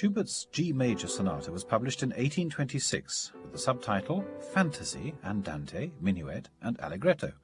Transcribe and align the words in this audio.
Schubert's 0.00 0.46
G 0.46 0.72
major 0.72 1.06
sonata 1.06 1.52
was 1.52 1.62
published 1.62 2.02
in 2.02 2.08
1826 2.08 3.32
with 3.42 3.52
the 3.52 3.58
subtitle 3.58 4.24
Fantasy 4.54 5.12
Andante, 5.22 5.92
Minuet 6.00 6.48
and 6.62 6.80
Allegretto. 6.80 7.34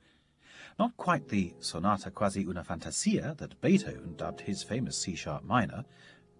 Not 0.79 0.96
quite 0.96 1.29
the 1.29 1.53
sonata 1.61 2.11
quasi 2.11 2.46
una 2.46 2.64
fantasia 2.64 3.34
that 3.36 3.61
Beethoven 3.61 4.14
dubbed 4.17 4.40
his 4.40 4.62
famous 4.62 4.96
C-sharp 4.96 5.45
minor. 5.45 5.84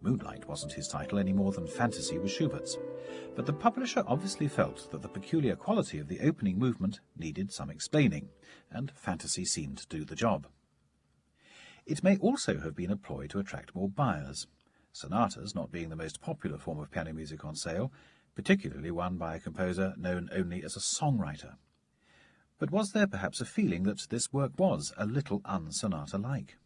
Moonlight 0.00 0.48
wasn't 0.48 0.72
his 0.72 0.88
title 0.88 1.18
any 1.18 1.34
more 1.34 1.52
than 1.52 1.66
Fantasy 1.66 2.19
was 2.19 2.33
Schubert's. 2.33 2.78
But 3.34 3.44
the 3.44 3.52
publisher 3.52 4.02
obviously 4.06 4.48
felt 4.48 4.91
that 4.92 5.02
the 5.02 5.10
peculiar 5.10 5.55
quality 5.55 5.98
of 5.98 6.08
the 6.08 6.20
opening 6.20 6.58
movement 6.58 7.00
needed 7.14 7.52
some 7.52 7.69
explaining, 7.69 8.30
and 8.70 8.91
Fantasy 8.92 9.44
seemed 9.44 9.77
to 9.77 9.88
do 9.88 10.02
the 10.02 10.16
job. 10.16 10.46
It 11.84 12.02
may 12.02 12.16
also 12.16 12.58
have 12.60 12.74
been 12.74 12.91
a 12.91 12.96
ploy 12.96 13.27
to 13.27 13.38
attract 13.38 13.74
more 13.74 13.91
buyers 13.91 14.46
sonatas 14.96 15.55
not 15.55 15.70
being 15.70 15.91
the 15.91 15.96
most 15.96 16.20
popular 16.20 16.59
form 16.59 16.80
of 16.80 16.91
piano 16.91 17.12
music 17.12 17.45
on 17.45 17.55
sale, 17.55 17.92
particularly 18.34 18.91
one 18.91 19.16
by 19.16 19.36
a 19.36 19.41
composer 19.41 19.95
known 19.96 20.28
only 20.32 20.64
as 20.64 20.77
a 20.77 20.80
songwriter. 20.80 21.56
But 22.59 22.70
was 22.70 22.92
there 22.92 23.06
perhaps 23.06 23.41
a 23.41 23.45
feeling 23.45 23.82
that 23.82 24.06
this 24.09 24.32
work 24.32 24.52
was 24.59 24.95
a 24.96 25.05
little 25.05 25.41
unsonata-like? 25.41 26.56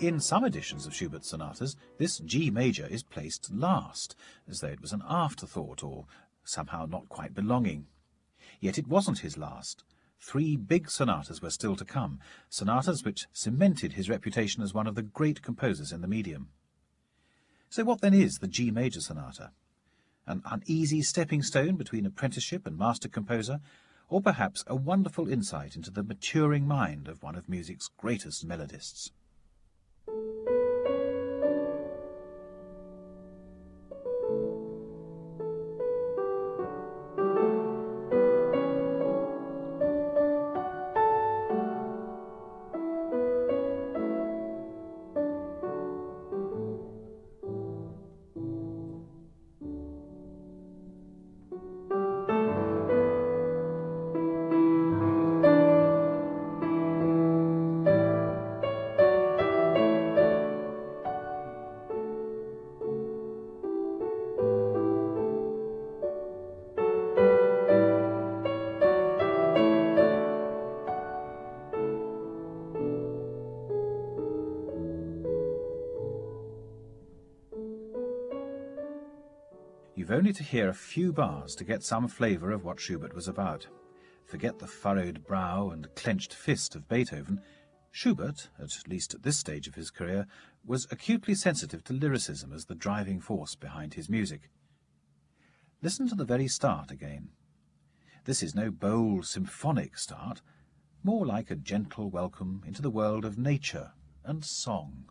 In 0.00 0.18
some 0.18 0.46
editions 0.46 0.86
of 0.86 0.94
Schubert's 0.94 1.28
sonatas, 1.28 1.76
this 1.98 2.20
G 2.20 2.50
major 2.50 2.86
is 2.86 3.02
placed 3.02 3.52
last, 3.52 4.16
as 4.48 4.60
though 4.60 4.68
it 4.68 4.80
was 4.80 4.94
an 4.94 5.02
afterthought 5.06 5.84
or 5.84 6.06
somehow 6.42 6.86
not 6.86 7.10
quite 7.10 7.34
belonging. 7.34 7.86
Yet 8.60 8.78
it 8.78 8.88
wasn't 8.88 9.18
his 9.18 9.36
last. 9.36 9.84
Three 10.18 10.56
big 10.56 10.90
sonatas 10.90 11.42
were 11.42 11.50
still 11.50 11.76
to 11.76 11.84
come, 11.84 12.18
sonatas 12.48 13.04
which 13.04 13.26
cemented 13.34 13.92
his 13.92 14.08
reputation 14.08 14.62
as 14.62 14.72
one 14.72 14.86
of 14.86 14.94
the 14.94 15.02
great 15.02 15.42
composers 15.42 15.92
in 15.92 16.00
the 16.00 16.08
medium. 16.08 16.48
So 17.68 17.84
what 17.84 18.00
then 18.00 18.14
is 18.14 18.38
the 18.38 18.48
G 18.48 18.70
major 18.70 19.02
sonata? 19.02 19.50
An 20.26 20.40
uneasy 20.46 21.02
stepping 21.02 21.42
stone 21.42 21.76
between 21.76 22.06
apprenticeship 22.06 22.66
and 22.66 22.78
master 22.78 23.10
composer, 23.10 23.60
or 24.08 24.22
perhaps 24.22 24.64
a 24.66 24.74
wonderful 24.74 25.28
insight 25.28 25.76
into 25.76 25.90
the 25.90 26.02
maturing 26.02 26.66
mind 26.66 27.06
of 27.06 27.22
one 27.22 27.34
of 27.34 27.50
music's 27.50 27.90
greatest 27.98 28.46
melodists? 28.46 29.12
You've 80.10 80.18
only 80.18 80.32
to 80.32 80.42
hear 80.42 80.68
a 80.68 80.74
few 80.74 81.12
bars 81.12 81.54
to 81.54 81.62
get 81.62 81.84
some 81.84 82.08
flavour 82.08 82.50
of 82.50 82.64
what 82.64 82.80
Schubert 82.80 83.14
was 83.14 83.28
about. 83.28 83.68
Forget 84.24 84.58
the 84.58 84.66
furrowed 84.66 85.24
brow 85.24 85.70
and 85.70 85.86
clenched 85.94 86.34
fist 86.34 86.74
of 86.74 86.88
Beethoven. 86.88 87.40
Schubert, 87.92 88.48
at 88.58 88.88
least 88.88 89.14
at 89.14 89.22
this 89.22 89.38
stage 89.38 89.68
of 89.68 89.76
his 89.76 89.92
career, 89.92 90.26
was 90.66 90.88
acutely 90.90 91.36
sensitive 91.36 91.84
to 91.84 91.92
lyricism 91.92 92.52
as 92.52 92.64
the 92.64 92.74
driving 92.74 93.20
force 93.20 93.54
behind 93.54 93.94
his 93.94 94.10
music. 94.10 94.50
Listen 95.80 96.08
to 96.08 96.16
the 96.16 96.24
very 96.24 96.48
start 96.48 96.90
again. 96.90 97.28
This 98.24 98.42
is 98.42 98.52
no 98.52 98.72
bold 98.72 99.26
symphonic 99.26 99.96
start, 99.96 100.42
more 101.04 101.24
like 101.24 101.52
a 101.52 101.54
gentle 101.54 102.10
welcome 102.10 102.64
into 102.66 102.82
the 102.82 102.90
world 102.90 103.24
of 103.24 103.38
nature 103.38 103.92
and 104.24 104.44
song. 104.44 105.04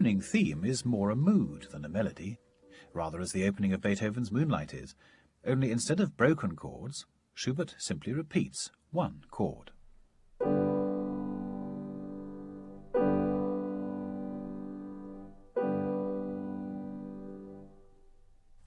Opening 0.00 0.22
theme 0.22 0.64
is 0.64 0.86
more 0.86 1.10
a 1.10 1.14
mood 1.14 1.66
than 1.72 1.84
a 1.84 1.88
melody, 1.88 2.38
rather 2.94 3.20
as 3.20 3.32
the 3.32 3.46
opening 3.46 3.74
of 3.74 3.82
Beethoven's 3.82 4.32
Moonlight 4.32 4.72
is, 4.72 4.94
only 5.44 5.70
instead 5.70 6.00
of 6.00 6.16
broken 6.16 6.56
chords, 6.56 7.04
Schubert 7.34 7.74
simply 7.76 8.14
repeats 8.14 8.70
one 8.92 9.20
chord. 9.30 9.72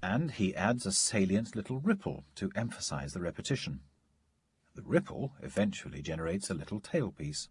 And 0.04 0.30
he 0.30 0.56
adds 0.56 0.86
a 0.86 0.92
salient 0.92 1.56
little 1.56 1.80
ripple 1.80 2.26
to 2.36 2.52
emphasize 2.56 3.14
the 3.14 3.22
repetition. 3.22 3.80
The 4.76 4.84
ripple 4.84 5.34
eventually 5.42 6.04
generates 6.04 6.52
a 6.52 6.54
little 6.54 6.80
tailpiece. 6.80 7.48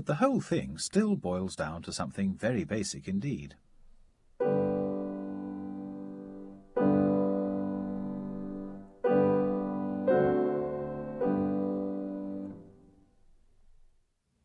But 0.00 0.06
the 0.06 0.26
whole 0.26 0.40
thing 0.40 0.78
still 0.78 1.14
boils 1.14 1.54
down 1.54 1.82
to 1.82 1.92
something 1.92 2.34
very 2.34 2.64
basic 2.64 3.06
indeed. 3.06 3.54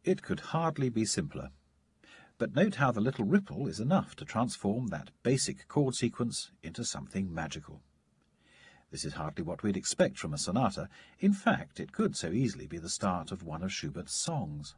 It 0.04 0.22
could 0.22 0.42
hardly 0.42 0.90
be 0.90 1.06
simpler. 1.06 1.52
But 2.38 2.54
note 2.54 2.76
how 2.76 2.92
the 2.92 3.00
little 3.00 3.24
ripple 3.24 3.68
is 3.68 3.80
enough 3.80 4.14
to 4.18 4.26
transform 4.26 4.88
that 4.88 5.12
basic 5.24 5.70
chord 5.70 5.96
sequence 5.96 6.52
into 6.64 6.84
something 6.84 7.34
magical. 7.34 7.82
This 8.92 9.06
is 9.06 9.14
hardly 9.14 9.46
what 9.46 9.64
we'd 9.64 9.78
expect 9.78 10.18
from 10.20 10.34
a 10.34 10.38
sonata. 10.38 10.90
In 11.22 11.32
fact, 11.32 11.80
it 11.80 11.94
could 11.94 12.18
so 12.18 12.32
easily 12.32 12.68
be 12.68 12.78
the 12.78 12.90
start 12.90 13.32
of 13.32 13.42
one 13.42 13.64
of 13.64 13.72
Schubert's 13.72 14.22
songs. 14.22 14.76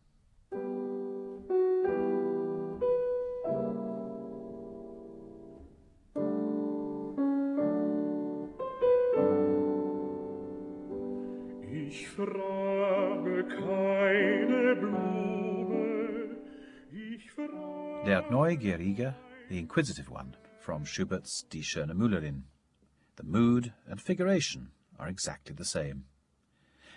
Der 18.08 18.24
Neugierige, 18.32 19.14
the 19.50 19.60
inquisitive 19.60 20.10
one, 20.10 20.34
from 20.62 20.86
Schubert's 20.86 21.44
Die 21.50 21.60
schöne 21.60 21.92
Müllerin. 21.92 22.44
The 23.18 23.26
mood 23.26 23.74
and 23.86 24.00
figuration 24.00 24.70
are 24.98 25.10
exactly 25.10 25.54
the 25.54 25.66
same. 25.66 26.06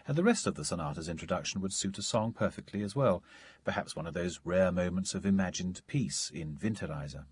And 0.06 0.16
the 0.16 0.22
rest 0.22 0.46
of 0.46 0.54
the 0.54 0.64
sonata's 0.64 1.08
introduction 1.08 1.60
would 1.62 1.72
suit 1.72 1.98
a 1.98 2.02
song 2.02 2.32
perfectly 2.32 2.84
as 2.84 2.94
well, 2.94 3.24
perhaps 3.64 3.96
one 3.96 4.06
of 4.06 4.14
those 4.14 4.38
rare 4.44 4.70
moments 4.70 5.12
of 5.12 5.26
imagined 5.26 5.82
peace 5.88 6.30
in 6.32 6.56
Winterreise. 6.58 7.24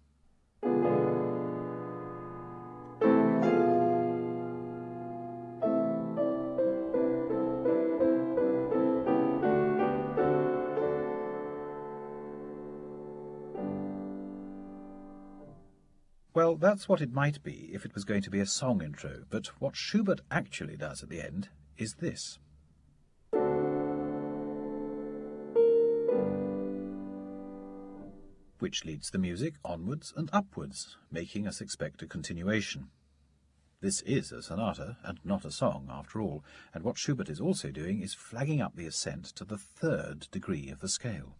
That's 16.68 16.86
what 16.86 17.00
it 17.00 17.14
might 17.14 17.42
be 17.42 17.70
if 17.72 17.86
it 17.86 17.94
was 17.94 18.04
going 18.04 18.20
to 18.20 18.28
be 18.28 18.40
a 18.40 18.46
song 18.46 18.82
intro, 18.82 19.22
but 19.30 19.46
what 19.58 19.74
Schubert 19.74 20.20
actually 20.30 20.76
does 20.76 21.02
at 21.02 21.08
the 21.08 21.22
end 21.22 21.48
is 21.78 21.94
this. 21.94 22.38
Which 28.58 28.84
leads 28.84 29.08
the 29.08 29.16
music 29.16 29.54
onwards 29.64 30.12
and 30.14 30.28
upwards, 30.30 30.98
making 31.10 31.48
us 31.48 31.62
expect 31.62 32.02
a 32.02 32.06
continuation. 32.06 32.88
This 33.80 34.02
is 34.02 34.30
a 34.30 34.42
sonata 34.42 34.98
and 35.02 35.20
not 35.24 35.46
a 35.46 35.50
song, 35.50 35.88
after 35.90 36.20
all, 36.20 36.44
and 36.74 36.84
what 36.84 36.98
Schubert 36.98 37.30
is 37.30 37.40
also 37.40 37.70
doing 37.70 38.02
is 38.02 38.12
flagging 38.12 38.60
up 38.60 38.76
the 38.76 38.86
ascent 38.86 39.24
to 39.36 39.46
the 39.46 39.56
third 39.56 40.28
degree 40.30 40.68
of 40.68 40.80
the 40.80 40.88
scale. 40.90 41.37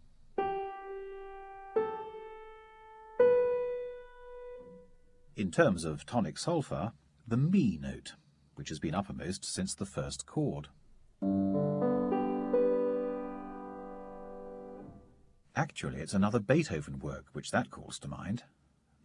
In 5.39 5.51
terms 5.51 5.85
of 5.85 6.05
tonic 6.05 6.35
solfa, 6.35 6.91
the 7.25 7.37
mi 7.37 7.79
note, 7.81 8.15
which 8.55 8.67
has 8.67 8.77
been 8.77 8.93
uppermost 8.93 9.45
since 9.45 9.73
the 9.73 9.85
first 9.85 10.25
chord. 10.25 10.67
Actually, 15.55 16.01
it's 16.01 16.13
another 16.13 16.39
Beethoven 16.39 16.99
work 16.99 17.27
which 17.31 17.51
that 17.51 17.71
calls 17.71 17.97
to 17.99 18.09
mind. 18.09 18.43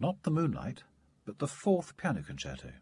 Not 0.01 0.25
the 0.25 0.33
Moonlight, 0.33 0.83
but 1.25 1.39
the 1.39 1.47
fourth 1.47 1.97
piano 1.97 2.23
concerto. 2.27 2.73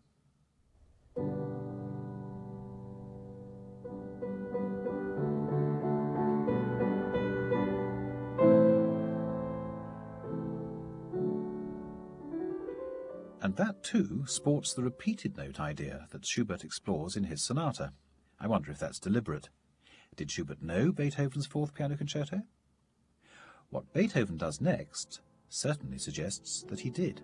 And 13.52 13.58
that 13.68 13.82
too 13.82 14.24
sports 14.26 14.72
the 14.72 14.82
repeated 14.82 15.36
note 15.36 15.60
idea 15.60 16.06
that 16.10 16.24
Schubert 16.24 16.64
explores 16.64 17.16
in 17.16 17.24
his 17.24 17.42
sonata. 17.42 17.92
I 18.40 18.46
wonder 18.46 18.70
if 18.70 18.78
that's 18.78 18.98
deliberate. 18.98 19.50
Did 20.16 20.30
Schubert 20.30 20.62
know 20.62 20.90
Beethoven's 20.90 21.44
Fourth 21.44 21.74
Piano 21.74 21.94
Concerto? 21.94 22.44
What 23.68 23.92
Beethoven 23.92 24.38
does 24.38 24.62
next 24.62 25.20
certainly 25.50 25.98
suggests 25.98 26.64
that 26.68 26.80
he 26.80 26.88
did. 26.88 27.20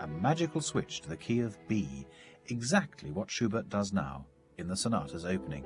A 0.00 0.08
magical 0.08 0.60
switch 0.60 1.02
to 1.02 1.08
the 1.08 1.16
key 1.16 1.38
of 1.38 1.56
B 1.68 2.04
exactly 2.48 3.10
what 3.10 3.30
Schubert 3.30 3.68
does 3.68 3.92
now 3.92 4.26
in 4.58 4.68
the 4.68 4.76
sonata's 4.76 5.24
opening. 5.24 5.64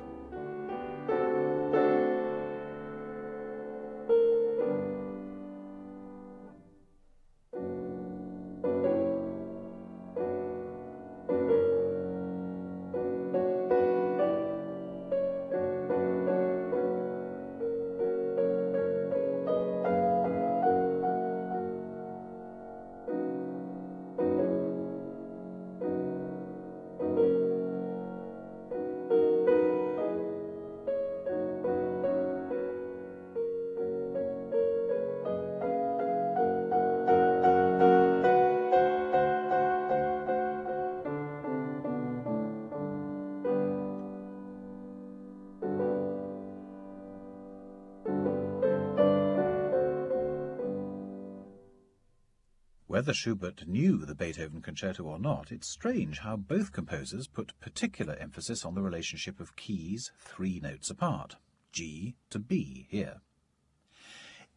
Whether 53.01 53.15
Schubert 53.15 53.67
knew 53.67 54.05
the 54.05 54.15
Beethoven 54.15 54.61
concerto 54.61 55.05
or 55.05 55.19
not, 55.19 55.51
it's 55.51 55.67
strange 55.67 56.19
how 56.19 56.37
both 56.37 56.71
composers 56.71 57.29
put 57.29 57.59
particular 57.59 58.15
emphasis 58.17 58.63
on 58.63 58.75
the 58.75 58.83
relationship 58.83 59.41
of 59.41 59.57
keys 59.57 60.13
three 60.19 60.61
notes 60.61 60.91
apart, 60.91 61.37
G 61.73 62.17
to 62.29 62.39
B 62.39 62.87
here. 62.91 63.23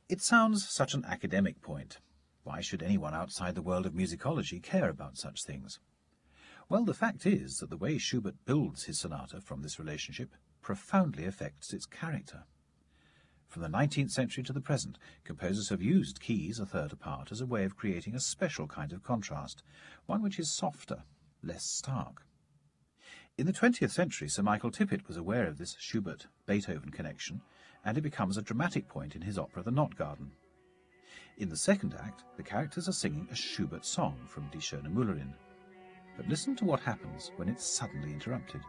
It 0.10 0.22
sounds 0.22 0.68
such 0.68 0.94
an 0.94 1.06
academic 1.06 1.62
point. 1.62 2.00
Why 2.44 2.60
should 2.60 2.84
anyone 2.84 3.14
outside 3.14 3.56
the 3.56 3.62
world 3.62 3.86
of 3.86 3.94
musicology 3.94 4.62
care 4.62 4.90
about 4.90 5.18
such 5.18 5.46
things? 5.46 5.80
Well, 6.68 6.84
the 6.84 6.94
fact 6.94 7.26
is 7.26 7.60
that 7.60 7.70
the 7.70 7.78
way 7.78 7.98
Schubert 7.98 8.44
builds 8.44 8.84
his 8.84 9.00
sonata 9.00 9.40
from 9.40 9.62
this 9.62 9.80
relationship 9.80 10.36
profoundly 10.62 11.24
affects 11.24 11.72
its 11.72 11.86
character. 11.86 12.44
From 13.54 13.62
the 13.62 13.70
19th 13.70 14.10
century 14.10 14.44
to 14.46 14.52
the 14.52 14.60
present, 14.60 14.98
composers 15.24 15.70
have 15.70 15.80
used 15.80 16.20
keys 16.20 16.58
a 16.58 16.66
third 16.66 16.92
apart 16.92 17.32
as 17.32 17.40
a 17.40 17.46
way 17.46 17.66
of 17.66 17.78
creating 17.78 18.16
a 18.16 18.20
special 18.20 18.66
kind 18.66 18.92
of 18.92 19.04
contrast, 19.04 19.62
one 20.08 20.24
which 20.24 20.40
is 20.40 20.50
softer, 20.50 21.04
less 21.44 21.64
stark. 21.64 22.26
In 23.38 23.46
the 23.46 23.54
20th 23.54 23.92
century, 23.92 24.28
Sir 24.28 24.42
Michael 24.42 24.72
Tippett 24.72 25.08
was 25.08 25.18
aware 25.18 25.46
of 25.46 25.60
this 25.60 25.76
Schubert-Beethoven 25.78 26.90
connection, 26.90 27.44
and 27.86 27.96
it 27.96 28.02
becomes 28.02 28.38
a 28.38 28.42
dramatic 28.42 28.88
point 28.88 29.16
in 29.16 29.22
his 29.22 29.38
opera 29.38 29.62
The 29.62 29.70
Knot 29.70 29.96
Garden. 29.96 30.32
In 31.38 31.50
the 31.50 31.56
second 31.56 31.94
act, 31.94 32.24
the 32.38 32.42
characters 32.42 32.90
are 32.90 32.92
singing 32.92 33.28
a 33.30 33.36
Schubert 33.36 33.86
song 33.86 34.18
from 34.26 34.50
Die 34.52 34.58
schöne 34.58 34.92
Müllerin. 34.92 35.36
But 36.18 36.28
listen 36.28 36.56
to 36.56 36.66
what 36.66 36.80
happens 36.80 37.32
when 37.36 37.50
it's 37.50 37.68
suddenly 37.68 38.14
interrupted. 38.14 38.62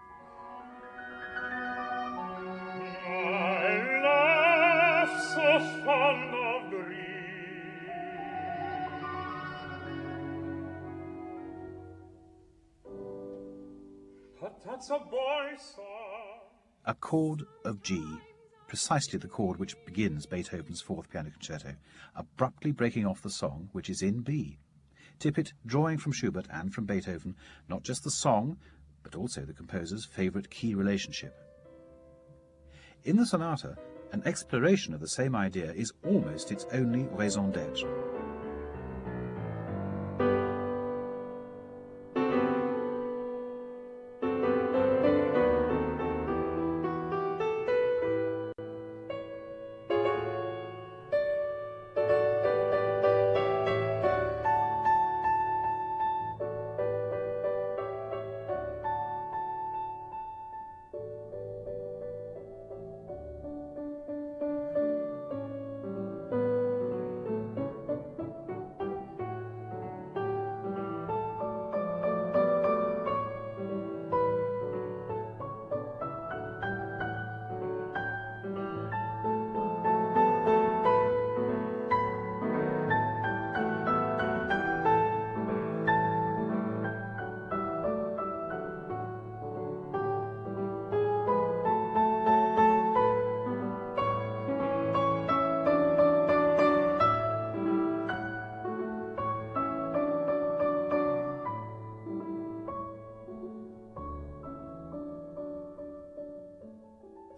A 16.86 16.94
chord 16.94 17.42
of 17.64 17.82
G, 17.82 18.04
precisely 18.68 19.18
the 19.18 19.26
chord 19.26 19.58
which 19.58 19.74
begins 19.84 20.26
Beethoven's 20.26 20.80
Fourth 20.80 21.10
Piano 21.10 21.30
Concerto, 21.30 21.74
abruptly 22.14 22.70
breaking 22.70 23.04
off 23.04 23.22
the 23.22 23.30
song 23.30 23.70
which 23.72 23.90
is 23.90 24.02
in 24.02 24.20
B. 24.20 24.58
Tippett 25.18 25.52
drawing 25.66 25.98
from 25.98 26.12
Schubert 26.12 26.46
and 26.48 26.72
from 26.72 26.84
Beethoven 26.84 27.34
not 27.68 27.82
just 27.82 28.04
the 28.04 28.10
song, 28.10 28.56
but 29.02 29.16
also 29.16 29.40
the 29.40 29.52
composer's 29.52 30.04
favourite 30.04 30.48
key 30.48 30.76
relationship. 30.76 31.34
In 33.02 33.16
the 33.16 33.26
sonata, 33.26 33.76
an 34.14 34.22
exploration 34.26 34.94
of 34.94 35.00
the 35.00 35.08
same 35.08 35.34
idea 35.34 35.72
is 35.72 35.92
almost 36.06 36.52
its 36.52 36.66
only 36.72 37.08
raison 37.16 37.50
d'être. 37.50 38.13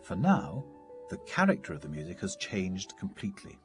For 0.07 0.15
now, 0.15 0.65
the 1.11 1.17
character 1.17 1.73
of 1.73 1.81
the 1.81 1.89
music 1.89 2.21
has 2.21 2.37
changed 2.37 2.97
completely. 2.97 3.59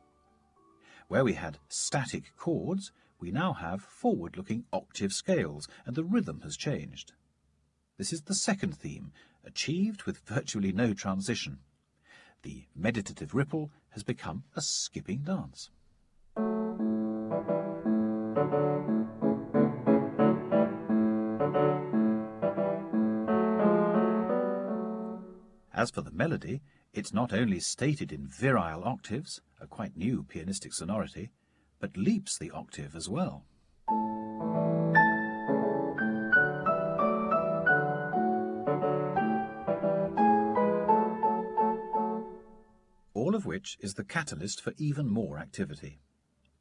Where 1.08 1.24
we 1.24 1.34
had 1.34 1.60
static 1.70 2.36
chords, 2.36 2.92
we 3.20 3.30
now 3.30 3.54
have 3.54 3.84
forward-looking 3.84 4.66
octave 4.74 5.14
scales, 5.14 5.68
and 5.86 5.96
the 5.96 6.04
rhythm 6.04 6.42
has 6.42 6.58
changed. 6.58 7.14
This 8.00 8.12
is 8.12 8.24
the 8.24 8.34
second 8.34 8.76
theme, 8.76 9.12
achieved 9.46 10.06
with 10.06 10.28
virtually 10.28 10.72
no 10.72 10.96
transition. 10.96 11.60
The 12.42 12.66
meditative 12.76 13.36
ripple 13.36 13.70
has 13.92 14.02
become 14.02 14.44
a 14.56 14.62
skipping 14.62 15.20
dance. 15.20 15.70
As 25.74 25.90
for 25.90 26.02
the 26.02 26.12
melody, 26.12 26.62
it's 26.94 27.14
not 27.14 27.32
only 27.32 27.60
stated 27.62 28.12
in 28.12 28.28
virile 28.28 28.84
octaves, 28.84 29.40
a 29.62 29.68
quite 29.68 29.96
new 29.96 30.24
pianistic 30.24 30.74
sonority, 30.74 31.32
but 31.80 31.96
leaps 31.96 32.38
the 32.38 32.52
octave 32.52 32.94
as 32.94 33.08
well. 33.08 33.46
All 43.14 43.34
of 43.34 43.46
which 43.46 43.78
is 43.80 43.94
the 43.94 44.04
catalyst 44.04 44.62
for 44.62 44.74
even 44.78 45.08
more 45.08 45.40
activity. 45.40 46.02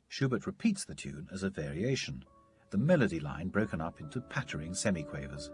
Schubert 0.06 0.46
repeats 0.46 0.84
the 0.84 0.94
tune 0.94 1.28
as 1.32 1.42
a 1.42 1.50
variation, 1.50 2.24
the 2.70 2.78
melody 2.78 3.18
line 3.18 3.48
broken 3.48 3.80
up 3.80 4.00
into 4.00 4.20
pattering 4.20 4.72
semiquavers. 4.72 5.50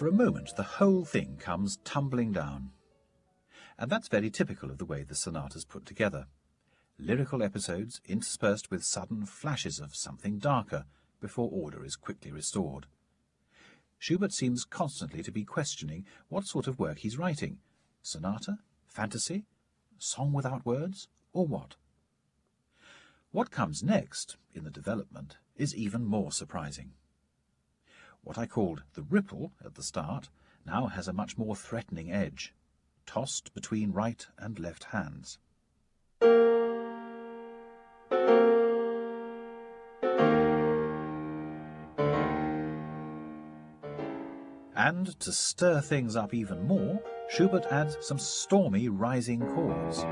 For 0.00 0.08
a 0.08 0.12
moment, 0.12 0.56
the 0.56 0.62
whole 0.62 1.04
thing 1.04 1.36
comes 1.38 1.76
tumbling 1.84 2.32
down. 2.32 2.70
And 3.78 3.90
that's 3.90 4.08
very 4.08 4.30
typical 4.30 4.70
of 4.70 4.78
the 4.78 4.86
way 4.86 5.02
the 5.02 5.14
sonata's 5.14 5.66
put 5.66 5.84
together. 5.84 6.24
Lyrical 6.98 7.42
episodes 7.42 8.00
interspersed 8.06 8.70
with 8.70 8.82
sudden 8.82 9.26
flashes 9.26 9.78
of 9.78 9.94
something 9.94 10.38
darker 10.38 10.86
before 11.20 11.50
order 11.52 11.84
is 11.84 11.96
quickly 11.96 12.32
restored. 12.32 12.86
Schubert 13.98 14.32
seems 14.32 14.64
constantly 14.64 15.22
to 15.22 15.30
be 15.30 15.44
questioning 15.44 16.06
what 16.30 16.46
sort 16.46 16.66
of 16.66 16.78
work 16.78 17.00
he's 17.00 17.18
writing. 17.18 17.58
Sonata? 18.00 18.56
Fantasy? 18.86 19.44
Song 19.98 20.32
without 20.32 20.64
words? 20.64 21.08
Or 21.34 21.46
what? 21.46 21.76
What 23.32 23.50
comes 23.50 23.82
next, 23.82 24.38
in 24.54 24.64
the 24.64 24.70
development, 24.70 25.36
is 25.56 25.76
even 25.76 26.06
more 26.06 26.32
surprising. 26.32 26.92
What 28.22 28.36
I 28.38 28.46
called 28.46 28.82
the 28.94 29.02
ripple 29.02 29.52
at 29.64 29.74
the 29.74 29.82
start 29.82 30.28
now 30.66 30.86
has 30.86 31.08
a 31.08 31.12
much 31.12 31.38
more 31.38 31.56
threatening 31.56 32.12
edge, 32.12 32.54
tossed 33.06 33.54
between 33.54 33.92
right 33.92 34.26
and 34.38 34.58
left 34.58 34.84
hands. 34.84 35.38
And 44.76 45.18
to 45.20 45.32
stir 45.32 45.80
things 45.80 46.16
up 46.16 46.34
even 46.34 46.66
more, 46.66 47.02
Schubert 47.30 47.66
adds 47.70 47.96
some 48.00 48.18
stormy 48.18 48.88
rising 48.88 49.40
chords. 49.40 50.04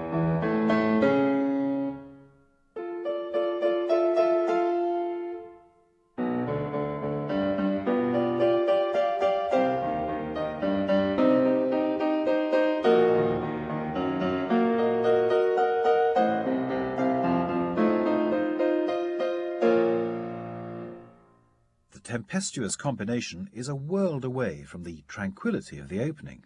Tempestuous 22.38 22.76
combination 22.76 23.50
is 23.52 23.68
a 23.68 23.74
world 23.74 24.24
away 24.24 24.62
from 24.62 24.84
the 24.84 25.02
tranquility 25.08 25.76
of 25.76 25.88
the 25.88 25.98
opening. 25.98 26.44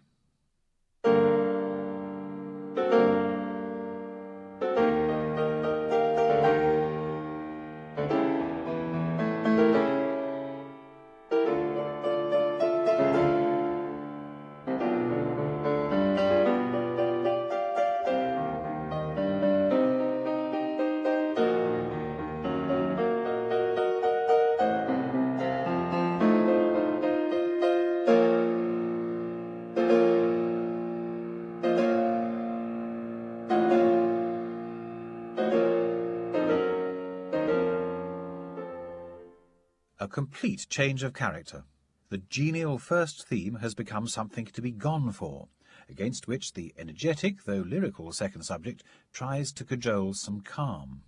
Complete 40.13 40.67
change 40.69 41.01
of 41.01 41.11
character. 41.11 41.63
The 42.09 42.19
genial 42.19 42.77
first 42.77 43.27
theme 43.27 43.55
has 43.55 43.73
become 43.73 44.07
something 44.07 44.45
to 44.45 44.61
be 44.61 44.69
gone 44.69 45.11
for, 45.11 45.47
against 45.89 46.27
which 46.27 46.53
the 46.53 46.71
energetic, 46.77 47.45
though 47.45 47.65
lyrical, 47.65 48.11
second 48.11 48.43
subject 48.43 48.83
tries 49.11 49.51
to 49.53 49.65
cajole 49.65 50.13
some 50.13 50.41
calm. 50.41 51.01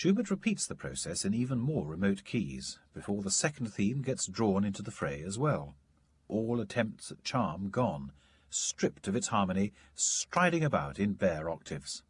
Schubert 0.00 0.30
repeats 0.30 0.66
the 0.66 0.74
process 0.74 1.26
in 1.26 1.34
even 1.34 1.58
more 1.58 1.86
remote 1.86 2.24
keys, 2.24 2.78
before 2.94 3.20
the 3.20 3.30
second 3.30 3.66
theme 3.66 4.00
gets 4.00 4.26
drawn 4.26 4.64
into 4.64 4.80
the 4.80 4.90
fray 4.90 5.22
as 5.22 5.38
well. 5.38 5.74
All 6.26 6.58
attempts 6.58 7.10
at 7.10 7.22
charm 7.22 7.68
gone, 7.68 8.12
stripped 8.48 9.08
of 9.08 9.14
its 9.14 9.26
harmony, 9.26 9.74
striding 9.94 10.64
about 10.64 10.98
in 10.98 11.12
bare 11.12 11.50
octaves. 11.50 12.02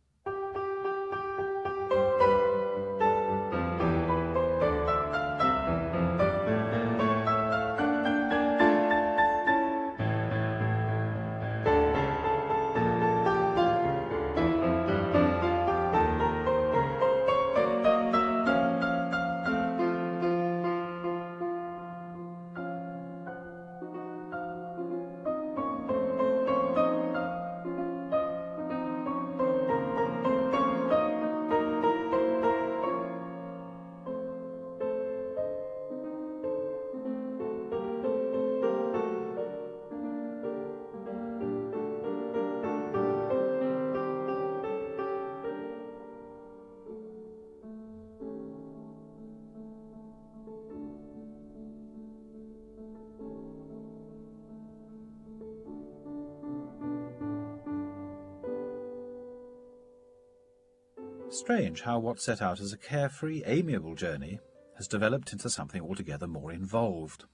Strange 61.31 61.83
how 61.83 61.97
what 61.97 62.21
set 62.21 62.43
out 62.43 62.59
as 62.59 62.73
a 62.73 62.77
carefree, 62.77 63.45
amiable 63.47 63.95
journey 63.95 64.41
has 64.77 64.89
developed 64.89 65.33
into 65.33 65.49
something 65.49 65.81
altogether 65.81 66.27
more 66.27 66.51
involved. 66.51 67.25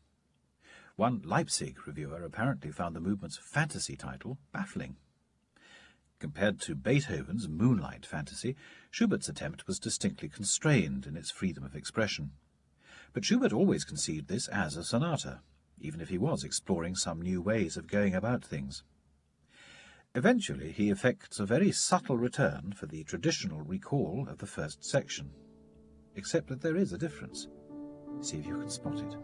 One 0.97 1.23
Leipzig 1.25 1.87
reviewer 1.87 2.23
apparently 2.23 2.71
found 2.71 2.95
the 2.95 3.00
movement's 3.00 3.39
fantasy 3.39 3.97
title 3.97 4.37
baffling. 4.52 4.97
Compared 6.19 6.61
to 6.61 6.75
Beethoven's 6.75 7.49
moonlight 7.49 8.04
fantasy, 8.04 8.54
Schubert's 8.91 9.30
attempt 9.30 9.67
was 9.67 9.78
distinctly 9.78 10.28
constrained 10.28 11.06
in 11.06 11.17
its 11.17 11.30
freedom 11.30 11.65
of 11.65 11.75
expression. 11.75 12.32
But 13.15 13.25
Schubert 13.25 13.54
always 13.54 13.85
conceived 13.85 14.28
this 14.28 14.47
as 14.49 14.76
a 14.76 14.85
sonata, 14.85 15.41
even 15.80 16.02
if 16.02 16.11
he 16.11 16.19
was 16.19 16.45
exploring 16.45 16.97
some 16.97 17.23
new 17.23 17.41
ways 17.41 17.78
of 17.78 17.87
going 17.87 18.15
about 18.15 18.45
things. 18.45 18.82
Eventually, 20.17 20.73
he 20.73 20.89
effects 20.89 21.41
a 21.41 21.45
very 21.45 21.71
subtle 21.71 22.17
return 22.17 22.73
for 22.75 22.87
the 22.87 23.05
traditional 23.05 23.61
recall 23.61 24.26
of 24.31 24.39
the 24.39 24.47
first 24.47 24.83
section. 24.83 25.31
Except 26.15 26.49
that 26.49 26.63
there 26.63 26.76
is 26.76 26.95
a 26.95 26.99
difference. 26.99 27.49
See 28.23 28.39
if 28.39 28.47
you 28.47 28.57
can 28.57 28.71
spot 28.71 28.99
it. 28.99 29.15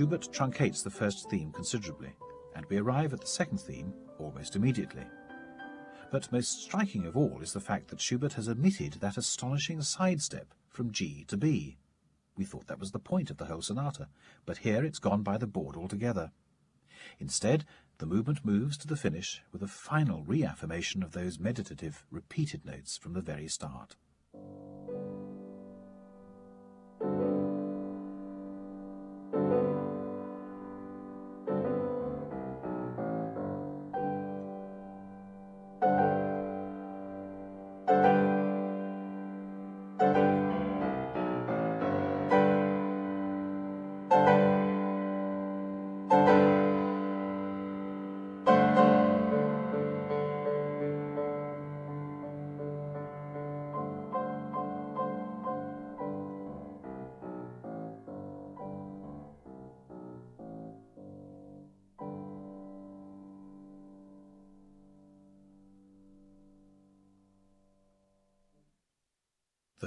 Schubert 0.00 0.32
truncates 0.32 0.82
the 0.82 0.88
first 0.88 1.28
theme 1.28 1.52
considerably, 1.52 2.14
and 2.54 2.64
we 2.70 2.78
arrive 2.78 3.12
at 3.12 3.20
the 3.20 3.26
second 3.26 3.60
theme 3.60 3.92
almost 4.18 4.56
immediately. 4.56 5.04
But 6.10 6.32
most 6.32 6.62
striking 6.62 7.04
of 7.04 7.18
all 7.18 7.42
is 7.42 7.52
the 7.52 7.60
fact 7.60 7.88
that 7.88 8.00
Schubert 8.00 8.32
has 8.32 8.48
omitted 8.48 8.94
that 8.94 9.18
astonishing 9.18 9.82
sidestep 9.82 10.54
from 10.70 10.90
G 10.90 11.26
to 11.28 11.36
B. 11.36 11.76
We 12.34 12.46
thought 12.46 12.66
that 12.68 12.80
was 12.80 12.92
the 12.92 12.98
point 12.98 13.28
of 13.28 13.36
the 13.36 13.44
whole 13.44 13.60
sonata, 13.60 14.08
but 14.46 14.56
here 14.56 14.86
it's 14.86 14.98
gone 14.98 15.22
by 15.22 15.36
the 15.36 15.46
board 15.46 15.76
altogether. 15.76 16.32
Instead, 17.18 17.66
the 17.98 18.06
movement 18.06 18.42
moves 18.42 18.78
to 18.78 18.86
the 18.86 18.96
finish 18.96 19.42
with 19.52 19.62
a 19.62 19.68
final 19.68 20.22
reaffirmation 20.24 21.02
of 21.02 21.12
those 21.12 21.38
meditative, 21.38 22.06
repeated 22.10 22.64
notes 22.64 22.96
from 22.96 23.12
the 23.12 23.20
very 23.20 23.48
start. 23.48 23.96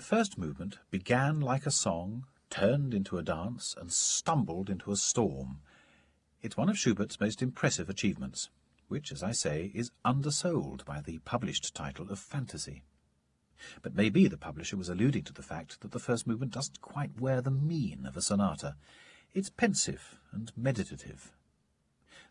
First 0.04 0.38
movement 0.38 0.80
began 0.92 1.40
like 1.40 1.66
a 1.66 1.72
song, 1.72 2.26
turned 2.50 2.94
into 2.94 3.18
a 3.18 3.24
dance, 3.24 3.74
and 3.80 3.92
stumbled 3.92 4.70
into 4.70 4.92
a 4.92 4.98
storm. 4.98 5.60
It's 6.42 6.58
one 6.58 6.70
of 6.70 6.78
Schubert's 6.78 7.20
most 7.20 7.42
impressive 7.42 7.90
achievements, 7.90 8.50
which, 8.90 9.12
as 9.12 9.24
I 9.24 9.32
say, 9.32 9.72
is 9.74 9.92
undersold 10.04 10.84
by 10.86 11.00
the 11.00 11.20
published 11.20 11.74
title 11.74 12.12
of 12.12 12.20
Fantasy. 12.20 12.84
But 13.82 13.96
maybe 13.96 14.28
the 14.28 14.38
publisher 14.38 14.76
was 14.76 14.90
alluding 14.90 15.24
to 15.24 15.34
the 15.34 15.42
fact 15.42 15.80
that 15.82 15.92
the 15.92 16.00
first 16.00 16.28
movement 16.28 16.52
doesn't 16.52 16.82
quite 16.82 17.22
wear 17.22 17.42
the 17.42 17.50
mien 17.50 18.06
of 18.06 18.18
a 18.18 18.22
sonata. 18.22 18.76
It's 19.34 19.50
pensive 19.50 20.20
and 20.34 20.52
meditative. 20.58 21.32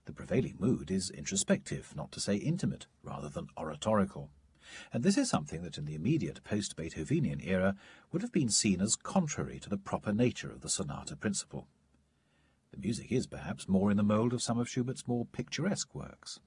The 0.05 0.13
prevailing 0.13 0.57
mood 0.59 0.91
is 0.91 1.11
introspective, 1.11 1.97
not 1.97 2.13
to 2.13 2.21
say 2.21 2.37
intimate, 2.37 2.87
rather 3.03 3.31
than 3.31 3.49
oratorical 3.57 4.31
and 4.93 5.03
this 5.03 5.19
is 5.19 5.29
something 5.29 5.63
that 5.63 5.79
in 5.79 5.85
the 5.85 5.95
immediate 5.95 6.43
post-Beethovenian 6.45 7.47
era 7.47 7.77
would 8.11 8.23
have 8.23 8.33
been 8.33 8.49
seen 8.49 8.81
as 8.81 8.97
contrary 8.97 9.59
to 9.61 9.69
the 9.69 9.77
proper 9.77 10.13
nature 10.13 10.51
of 10.51 10.61
the 10.61 10.69
sonata 10.69 11.17
principle. 11.17 11.69
The 12.73 12.79
music 12.79 13.13
is 13.13 13.27
perhaps 13.27 13.69
more 13.69 13.91
in 13.91 13.97
the 13.97 14.03
mould 14.03 14.33
of 14.33 14.43
some 14.43 14.59
of 14.59 14.69
Schubert's 14.69 15.07
more 15.07 15.27
picturesque 15.27 15.95
works. 15.95 16.41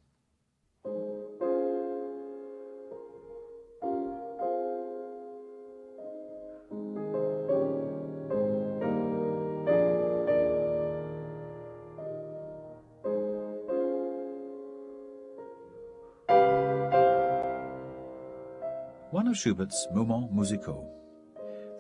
One 19.26 19.32
of 19.32 19.40
Schubert's 19.40 19.88
Moments 19.92 20.32
musicaux, 20.32 20.88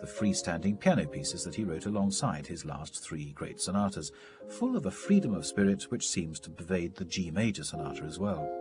the 0.02 0.08
freestanding 0.08 0.80
piano 0.80 1.06
pieces 1.06 1.44
that 1.44 1.54
he 1.54 1.64
wrote 1.64 1.86
alongside 1.86 2.48
his 2.48 2.66
last 2.66 3.04
three 3.04 3.34
great 3.34 3.62
sonatas, 3.62 4.12
full 4.50 4.76
of 4.76 4.88
a 4.88 4.90
freedom 4.90 5.32
of 5.36 5.46
spirit 5.46 5.84
which 5.92 6.08
seems 6.08 6.40
to 6.40 6.50
pervade 6.50 6.96
the 6.96 7.06
G 7.06 7.30
major 7.30 7.64
sonata 7.64 8.02
as 8.02 8.18
well. 8.18 8.52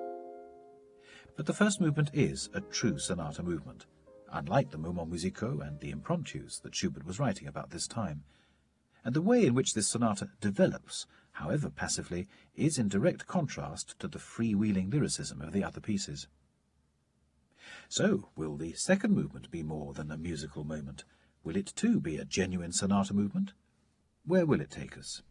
But 1.34 1.46
the 1.46 1.54
first 1.54 1.80
movement 1.80 2.10
is 2.12 2.50
a 2.52 2.60
true 2.60 2.98
sonata 2.98 3.42
movement, 3.42 3.86
unlike 4.30 4.70
the 4.70 4.76
Moments 4.76 5.24
musicaux 5.24 5.66
and 5.66 5.80
the 5.80 5.90
impromptus 5.90 6.58
that 6.58 6.74
Schubert 6.74 7.06
was 7.06 7.18
writing 7.18 7.48
about 7.48 7.70
this 7.70 7.86
time. 7.86 8.24
And 9.02 9.14
the 9.14 9.22
way 9.22 9.46
in 9.46 9.54
which 9.54 9.72
this 9.72 9.88
sonata 9.88 10.28
develops, 10.42 11.06
however 11.32 11.70
passively, 11.70 12.28
is 12.54 12.76
in 12.76 12.88
direct 12.88 13.26
contrast 13.26 13.98
to 14.00 14.08
the 14.08 14.18
freewheeling 14.18 14.92
lyricism 14.92 15.40
of 15.40 15.52
the 15.52 15.64
other 15.64 15.80
pieces. 15.80 16.28
So, 17.96 18.30
will 18.34 18.56
the 18.56 18.72
second 18.72 19.14
movement 19.14 19.52
be 19.52 19.62
more 19.62 19.94
than 19.94 20.10
a 20.10 20.16
musical 20.16 20.64
moment? 20.64 21.04
Will 21.44 21.54
it 21.54 21.72
too 21.76 22.00
be 22.00 22.16
a 22.16 22.24
genuine 22.24 22.72
sonata 22.72 23.14
movement? 23.14 23.52
Where 24.26 24.44
will 24.44 24.60
it 24.60 24.72
take 24.72 24.98
us? 24.98 25.22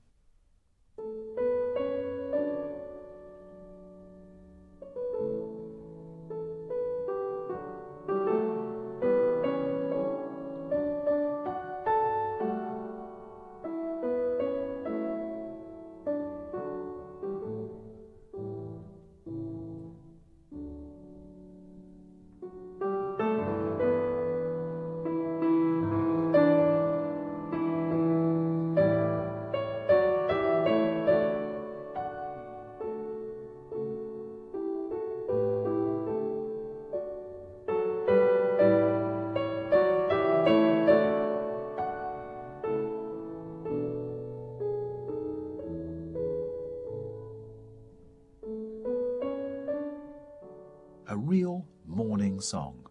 Song. 52.44 52.86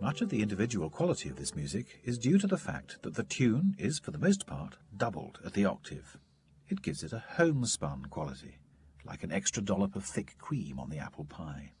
Much 0.00 0.20
of 0.20 0.28
the 0.28 0.42
individual 0.42 0.90
quality 0.90 1.28
of 1.28 1.36
this 1.36 1.56
music 1.56 2.00
is 2.04 2.18
due 2.18 2.38
to 2.38 2.46
the 2.46 2.58
fact 2.58 3.02
that 3.02 3.14
the 3.14 3.22
tune 3.22 3.74
is, 3.78 3.98
for 3.98 4.10
the 4.10 4.18
most 4.18 4.46
part, 4.46 4.76
doubled 4.94 5.40
at 5.44 5.54
the 5.54 5.64
octave. 5.64 6.18
It 6.68 6.82
gives 6.82 7.02
it 7.02 7.12
a 7.12 7.24
homespun 7.36 8.06
quality, 8.10 8.58
like 9.06 9.22
an 9.22 9.32
extra 9.32 9.62
dollop 9.62 9.96
of 9.96 10.04
thick 10.04 10.36
cream 10.38 10.78
on 10.78 10.90
the 10.90 10.98
apple 10.98 11.24
pie. 11.24 11.72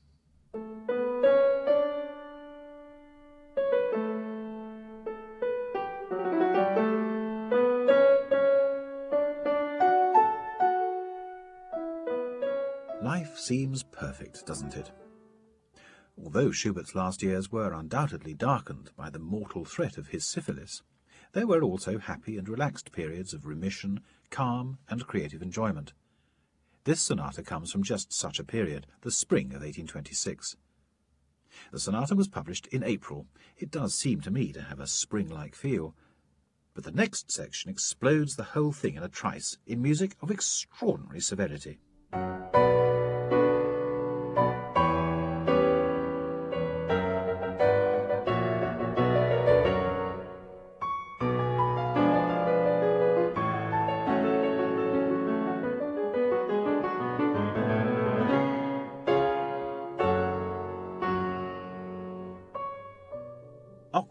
Life 13.02 13.36
seems 13.38 13.82
perfect, 13.82 14.46
doesn't 14.46 14.74
it? 14.74 14.90
Although 16.36 16.50
Schubert's 16.50 16.94
last 16.94 17.22
years 17.22 17.50
were 17.50 17.72
undoubtedly 17.72 18.34
darkened 18.34 18.90
by 18.94 19.08
the 19.08 19.18
mortal 19.18 19.64
threat 19.64 19.96
of 19.96 20.08
his 20.08 20.26
syphilis, 20.26 20.82
there 21.32 21.46
were 21.46 21.62
also 21.62 21.96
happy 21.96 22.36
and 22.36 22.46
relaxed 22.46 22.92
periods 22.92 23.32
of 23.32 23.46
remission, 23.46 24.00
calm, 24.28 24.76
and 24.86 25.06
creative 25.06 25.40
enjoyment. 25.40 25.94
This 26.84 27.00
sonata 27.00 27.42
comes 27.42 27.72
from 27.72 27.82
just 27.82 28.12
such 28.12 28.38
a 28.38 28.44
period, 28.44 28.86
the 29.00 29.10
spring 29.10 29.46
of 29.46 29.62
1826. 29.62 30.58
The 31.72 31.80
sonata 31.80 32.14
was 32.14 32.28
published 32.28 32.66
in 32.66 32.84
April. 32.84 33.26
It 33.56 33.70
does 33.70 33.94
seem 33.94 34.20
to 34.20 34.30
me 34.30 34.52
to 34.52 34.60
have 34.60 34.78
a 34.78 34.86
spring-like 34.86 35.54
feel. 35.54 35.94
But 36.74 36.84
the 36.84 36.92
next 36.92 37.32
section 37.32 37.70
explodes 37.70 38.36
the 38.36 38.44
whole 38.52 38.72
thing 38.72 38.96
in 38.96 39.02
a 39.02 39.08
trice, 39.08 39.56
in 39.66 39.80
music 39.80 40.14
of 40.20 40.30
extraordinary 40.30 41.20
severity. 41.20 41.78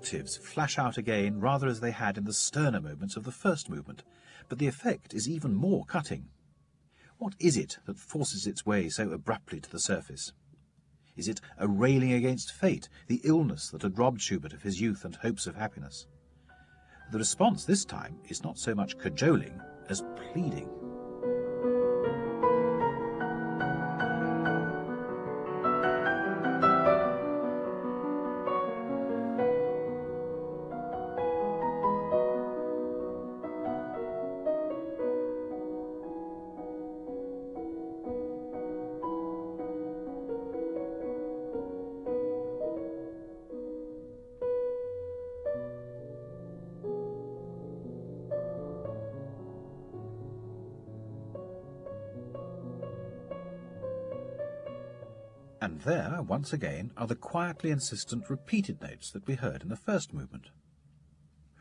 Octaves 0.06 0.38
flash 0.38 0.78
out 0.78 1.00
again 1.00 1.40
rather 1.40 1.66
as 1.66 1.80
they 1.80 1.90
had 1.90 2.16
in 2.16 2.26
the 2.26 2.34
sterner 2.34 2.80
moments 2.80 3.18
of 3.18 3.24
the 3.24 3.32
first 3.32 3.72
movement, 3.72 4.04
but 4.48 4.60
the 4.60 4.68
effect 4.68 5.16
is 5.16 5.28
even 5.28 5.56
more 5.56 5.84
cutting. 5.86 6.28
What 7.18 7.34
is 7.40 7.58
it 7.58 7.80
that 7.88 7.98
forces 7.98 8.46
its 8.46 8.68
way 8.68 8.88
so 8.88 9.10
abruptly 9.10 9.60
to 9.60 9.72
the 9.72 9.80
surface? 9.80 10.32
Is 11.18 11.28
it 11.28 11.42
a 11.58 11.68
railing 11.68 12.14
against 12.14 12.54
fate, 12.54 12.88
the 13.08 13.20
illness 13.24 13.70
that 13.72 13.82
had 13.82 13.98
robbed 13.98 14.22
Schubert 14.22 14.54
of 14.54 14.62
his 14.62 14.80
youth 14.80 15.06
and 15.06 15.16
hopes 15.16 15.48
of 15.48 15.56
happiness? 15.56 16.06
The 17.12 17.18
response 17.18 17.66
this 17.66 17.84
time 17.84 18.20
is 18.30 18.44
not 18.44 18.60
so 18.60 18.76
much 18.76 19.00
cajoling 19.00 19.60
as 19.90 20.04
pleading. 20.16 20.85
There, 55.86 56.22
once 56.22 56.52
again, 56.52 56.92
are 56.98 57.08
the 57.08 57.16
quietly 57.16 57.70
insistent 57.70 58.30
repeated 58.30 58.82
notes 58.82 59.12
that 59.12 59.28
we 59.28 59.36
heard 59.36 59.62
in 59.62 59.70
the 59.70 59.76
first 59.76 60.14
movement. 60.14 60.50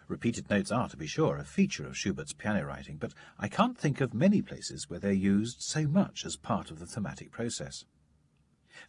Repeated 0.09 0.49
notes 0.51 0.73
are, 0.73 0.89
to 0.89 0.97
be 0.97 1.07
sure, 1.07 1.37
a 1.37 1.45
feature 1.45 1.87
of 1.87 1.97
Schubert's 1.97 2.33
piano 2.33 2.65
writing, 2.65 2.97
but 2.97 3.13
I 3.39 3.49
can't 3.49 3.79
think 3.79 4.01
of 4.01 4.15
many 4.15 4.43
places 4.43 4.89
where 4.89 4.99
they're 4.99 5.13
used 5.13 5.61
so 5.61 5.87
much 5.87 6.25
as 6.25 6.37
part 6.37 6.71
of 6.71 6.79
the 6.79 6.87
thematic 6.87 7.31
process. 7.31 7.85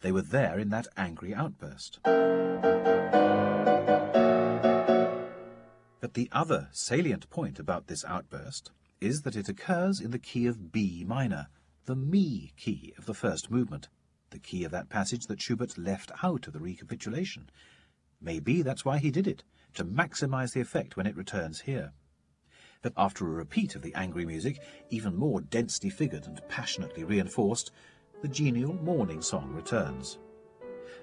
They 0.00 0.10
were 0.10 0.22
there 0.22 0.58
in 0.58 0.70
that 0.70 0.88
angry 0.96 1.34
outburst. 1.34 2.00
But 6.00 6.14
the 6.14 6.28
other 6.32 6.68
salient 6.72 7.28
point 7.30 7.58
about 7.58 7.86
this 7.86 8.04
outburst 8.04 8.70
is 9.00 9.22
that 9.22 9.36
it 9.36 9.48
occurs 9.48 10.00
in 10.00 10.10
the 10.10 10.18
key 10.18 10.46
of 10.46 10.72
B 10.72 11.04
minor, 11.06 11.48
the 11.84 11.96
mi 11.96 12.52
key 12.56 12.94
of 12.98 13.06
the 13.06 13.14
first 13.14 13.50
movement, 13.50 13.88
the 14.30 14.38
key 14.38 14.64
of 14.64 14.72
that 14.72 14.88
passage 14.88 15.26
that 15.26 15.40
Schubert 15.40 15.78
left 15.78 16.10
out 16.22 16.46
of 16.46 16.52
the 16.52 16.60
recapitulation. 16.60 17.50
Maybe 18.20 18.62
that's 18.62 18.84
why 18.84 18.98
he 18.98 19.10
did 19.10 19.26
it, 19.26 19.44
to 19.74 19.84
maximize 19.84 20.52
the 20.52 20.60
effect 20.60 20.96
when 20.96 21.06
it 21.06 21.16
returns 21.16 21.60
here. 21.60 21.92
But 22.82 22.92
after 22.96 23.26
a 23.26 23.30
repeat 23.30 23.74
of 23.74 23.82
the 23.82 23.94
angry 23.94 24.24
music, 24.24 24.60
even 24.90 25.16
more 25.16 25.40
densely 25.40 25.90
figured 25.90 26.26
and 26.26 26.40
passionately 26.48 27.04
reinforced, 27.04 27.72
the 28.22 28.28
genial 28.28 28.74
morning 28.74 29.20
song 29.22 29.52
returns. 29.52 30.18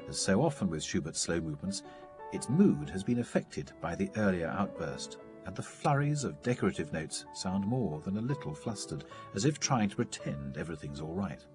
As 0.08 0.18
so 0.18 0.42
often 0.42 0.70
with 0.70 0.84
Schubert's 0.84 1.20
slow 1.20 1.40
movements, 1.40 1.84
its 2.32 2.50
mood 2.50 2.90
has 2.90 3.04
been 3.04 3.20
affected 3.20 3.72
by 3.80 3.96
the 3.96 4.10
earlier 4.18 4.48
outburst, 4.48 5.18
and 5.46 5.56
the 5.56 5.62
flurries 5.62 6.24
of 6.24 6.42
decorative 6.42 6.92
notes 6.94 7.26
sound 7.34 7.66
more 7.66 8.02
than 8.02 8.18
a 8.18 8.22
little 8.22 8.54
flustered, 8.54 9.06
as 9.36 9.46
if 9.46 9.60
trying 9.60 9.90
to 9.90 9.96
pretend 9.96 10.58
everything's 10.58 11.02
all 11.02 11.14
right. 11.14 11.46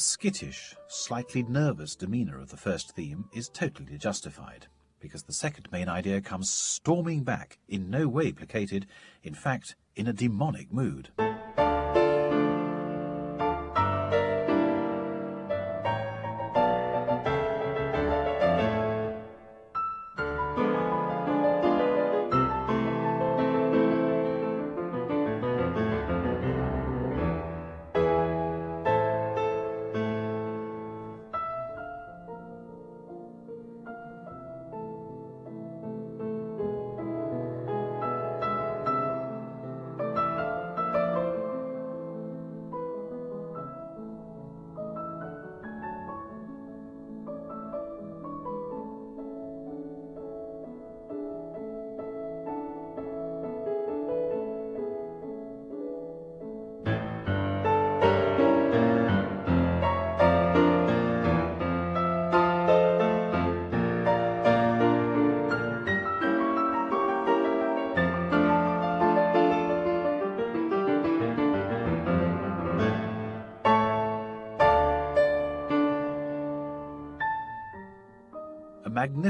Skittish, 0.00 0.74
slightly 0.88 1.42
nervous 1.42 1.94
demeanour 1.94 2.40
of 2.40 2.50
the 2.50 2.56
first 2.56 2.94
theme 2.96 3.26
is 3.32 3.48
totally 3.48 3.98
justified, 3.98 4.66
because 4.98 5.22
the 5.24 5.32
second 5.32 5.68
main 5.70 5.88
idea 5.88 6.20
comes 6.20 6.50
storming 6.50 7.22
back, 7.22 7.58
in 7.68 7.90
no 7.90 8.08
way 8.08 8.32
placated, 8.32 8.86
in 9.22 9.34
fact, 9.34 9.76
in 9.96 10.06
a 10.06 10.12
demonic 10.12 10.72
mood. 10.72 11.10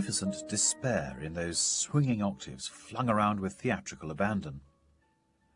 Magnificent 0.01 0.49
despair 0.49 1.19
in 1.21 1.35
those 1.35 1.59
swinging 1.59 2.23
octaves 2.23 2.67
flung 2.67 3.11
around 3.11 3.39
with 3.39 3.53
theatrical 3.53 4.11
abandon. 4.11 4.63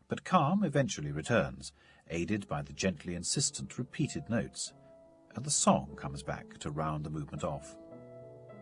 But 0.07 0.23
calm 0.23 0.63
eventually 0.63 1.11
returns, 1.11 1.73
aided 2.11 2.47
by 2.47 2.61
the 2.61 2.71
gently 2.71 3.15
insistent 3.15 3.79
repeated 3.79 4.29
notes, 4.29 4.71
and 5.33 5.43
the 5.43 5.49
song 5.49 5.95
comes 5.95 6.21
back 6.21 6.59
to 6.59 6.69
round 6.69 7.03
the 7.03 7.09
movement 7.09 7.43
off. 7.43 7.75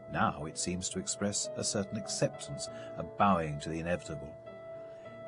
Now 0.10 0.46
it 0.46 0.58
seems 0.58 0.88
to 0.88 1.00
express 1.00 1.50
a 1.58 1.66
certain 1.66 1.98
acceptance, 1.98 2.70
a 2.98 3.04
bowing 3.04 3.60
to 3.60 3.68
the 3.68 3.82
inevitable. 3.82 4.34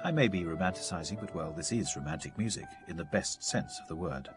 I 0.05 0.11
may 0.11 0.29
be 0.29 0.45
romanticizing, 0.45 1.19
but 1.19 1.35
well, 1.35 1.51
this 1.51 1.73
is 1.73 1.97
romantic 1.97 2.37
music 2.37 2.67
in 2.87 2.95
the 2.95 3.03
best 3.03 3.43
sense 3.43 3.77
of 3.81 3.89
the 3.89 3.97
word. 3.97 4.29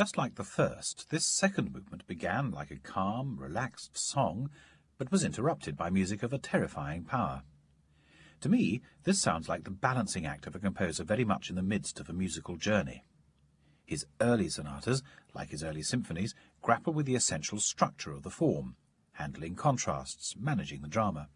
Just 0.00 0.16
like 0.16 0.36
the 0.36 0.44
first, 0.44 1.10
this 1.10 1.26
second 1.26 1.74
movement 1.74 2.06
began 2.06 2.50
like 2.50 2.70
a 2.70 2.78
calm, 2.78 3.36
relaxed 3.38 3.98
song, 3.98 4.48
but 4.96 5.12
was 5.12 5.22
interrupted 5.22 5.76
by 5.76 5.90
music 5.90 6.22
of 6.22 6.32
a 6.32 6.38
terrifying 6.38 7.04
power. 7.04 7.42
To 8.40 8.48
me, 8.48 8.80
this 9.04 9.20
sounds 9.20 9.46
like 9.46 9.64
the 9.64 9.70
balancing 9.70 10.24
act 10.24 10.46
of 10.46 10.54
a 10.54 10.58
composer 10.58 11.04
very 11.04 11.26
much 11.26 11.50
in 11.50 11.56
the 11.56 11.62
midst 11.62 12.00
of 12.00 12.08
a 12.08 12.14
musical 12.14 12.56
journey. 12.56 13.04
His 13.84 14.06
early 14.22 14.48
sonatas, 14.48 15.02
like 15.34 15.50
his 15.50 15.62
early 15.62 15.82
symphonies, 15.82 16.34
grapple 16.62 16.94
with 16.94 17.04
the 17.04 17.14
essential 17.14 17.60
structure 17.60 18.12
of 18.12 18.22
the 18.22 18.30
form, 18.30 18.76
handling 19.12 19.54
contrasts, 19.54 20.34
managing 20.34 20.80
the 20.80 20.88
drama. 20.88 21.28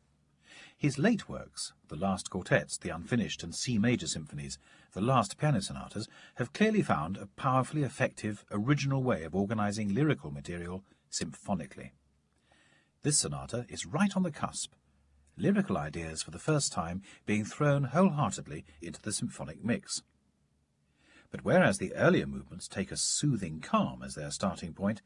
His 0.77 0.99
late 0.99 1.29
works, 1.29 1.73
the 1.89 1.97
last 1.97 2.31
quartets, 2.31 2.77
the 2.77 2.91
unfinished 2.91 3.43
and 3.43 3.55
C 3.55 3.79
major 3.79 4.07
symphonies, 4.07 4.59
the 4.93 5.01
last 5.01 5.39
piano 5.39 5.61
sonatas, 5.61 6.09
have 6.35 6.53
clearly 6.53 6.83
found 6.83 7.17
a 7.17 7.27
powerfully 7.27 7.83
effective, 7.83 8.45
original 8.51 9.03
way 9.03 9.25
of 9.25 9.35
organizing 9.35 9.95
lyrical 9.95 10.31
material 10.31 10.85
symphonically. 11.09 11.93
This 13.03 13.19
sonata 13.19 13.67
is 13.69 13.87
right 13.87 14.15
on 14.17 14.23
the 14.25 14.31
cusp, 14.31 14.73
lyrical 15.37 15.77
ideas 15.77 16.23
for 16.23 16.31
the 16.31 16.39
first 16.39 16.73
time 16.73 17.03
being 17.27 17.45
thrown 17.45 17.85
wholeheartedly 17.85 18.65
into 18.81 19.01
the 19.01 19.13
symphonic 19.13 19.65
mix. 19.65 20.03
But 21.31 21.45
whereas 21.45 21.79
the 21.79 21.95
earlier 21.95 22.27
movements 22.27 22.69
take 22.69 22.93
a 22.93 22.97
soothing 22.97 23.61
calm 23.61 24.03
as 24.03 24.15
their 24.15 24.31
starting 24.31 24.73
point, 24.73 25.03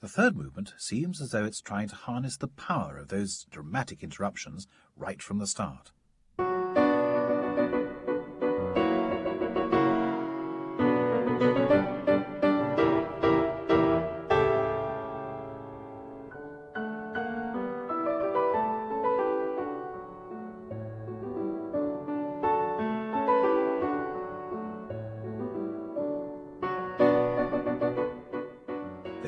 the 0.00 0.08
third 0.08 0.36
movement 0.36 0.74
seems 0.76 1.20
as 1.20 1.30
though 1.30 1.44
it's 1.44 1.60
trying 1.60 1.88
to 1.88 1.94
harness 1.94 2.36
the 2.36 2.48
power 2.48 2.98
of 2.98 3.08
those 3.08 3.46
dramatic 3.50 4.02
interruptions 4.02 4.66
right 4.94 5.22
from 5.22 5.38
the 5.38 5.46
start. 5.46 5.92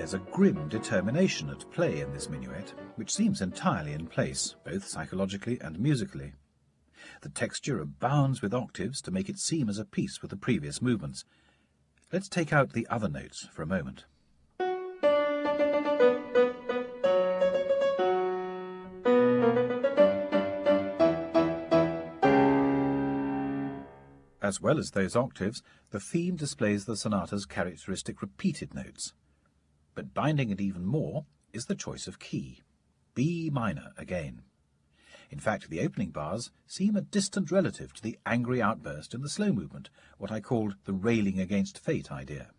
There's 0.09 0.23
a 0.23 0.31
grim 0.33 0.71
determination 0.71 1.51
at 1.51 1.71
play 1.71 2.01
in 2.01 2.15
this 2.15 2.31
minuet, 2.31 2.73
which 2.97 3.13
seems 3.13 3.43
entirely 3.43 3.93
in 3.93 4.07
place, 4.07 4.57
both 4.65 4.89
psychologically 4.89 5.61
and 5.61 5.79
musically. 5.79 6.33
The 7.21 7.29
texture 7.29 7.79
abounds 7.79 8.41
with 8.41 8.55
octaves 8.55 9.03
to 9.03 9.11
make 9.11 9.29
it 9.29 9.39
seem 9.39 9.69
as 9.69 9.79
a 9.79 9.85
piece 9.85 10.23
with 10.23 10.31
the 10.31 10.37
previous 10.39 10.81
movements. 10.81 11.27
Let's 12.11 12.27
take 12.27 12.55
out 12.55 12.73
the 12.73 12.87
other 12.89 13.11
notes 13.11 13.49
for 13.53 13.61
a 13.61 13.67
moment. 13.67 14.07
As 24.41 24.59
well 24.59 24.79
as 24.79 24.93
those 24.93 25.15
octaves, 25.15 25.63
the 25.91 26.01
theme 26.01 26.37
displays 26.37 26.87
the 26.87 26.97
sonata's 26.97 27.45
characteristic 27.45 28.23
repeated 28.23 28.73
notes 28.73 29.13
but 29.99 30.15
binding 30.15 30.51
it 30.51 30.61
even 30.61 30.87
more 30.87 31.27
is 31.53 31.67
the 31.67 31.75
choice 31.75 32.07
of 32.07 32.21
key, 32.21 32.63
B 33.17 33.51
minor 33.53 33.91
again. 33.97 34.43
In 35.29 35.41
fact, 35.41 35.69
the 35.69 35.81
opening 35.81 36.11
bars 36.11 36.53
seem 36.69 36.95
a 36.95 37.01
distant 37.01 37.51
relative 37.51 37.93
to 37.95 38.01
the 38.05 38.17
angry 38.25 38.63
outburst 38.63 39.13
in 39.13 39.23
the 39.23 39.29
slow 39.29 39.53
movement, 39.53 39.91
what 40.17 40.31
I 40.31 40.39
called 40.39 40.77
the 40.85 40.93
railing 40.93 41.41
against 41.41 41.81
fate 41.81 42.13
idea. 42.13 42.53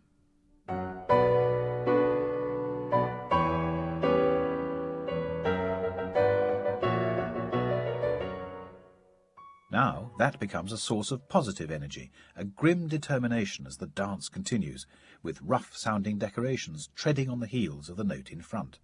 That 10.20 10.38
becomes 10.38 10.70
a 10.70 10.76
source 10.76 11.10
of 11.10 11.26
positive 11.30 11.70
energy, 11.70 12.10
a 12.36 12.44
grim 12.44 12.88
determination 12.88 13.66
as 13.66 13.78
the 13.78 13.86
dance 13.86 14.28
continues, 14.28 14.86
with 15.22 15.40
rough-sounding 15.40 16.18
decorations 16.18 16.90
treading 16.94 17.30
on 17.30 17.40
the 17.40 17.46
heels 17.46 17.88
of 17.88 17.96
the 17.96 18.04
note 18.04 18.30
in 18.30 18.42
front. 18.42 18.78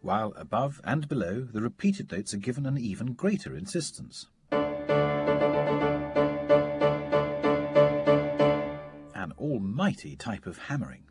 While 0.00 0.32
above 0.36 0.80
and 0.84 1.08
below, 1.08 1.40
the 1.40 1.60
repeated 1.60 2.12
notes 2.12 2.32
are 2.34 2.38
given 2.38 2.66
an 2.66 2.78
even 2.78 3.14
greater 3.14 3.56
insistence. 3.56 4.28
An 4.52 4.92
almighty 9.36 10.14
type 10.14 10.46
of 10.46 10.58
hammering. 10.58 11.06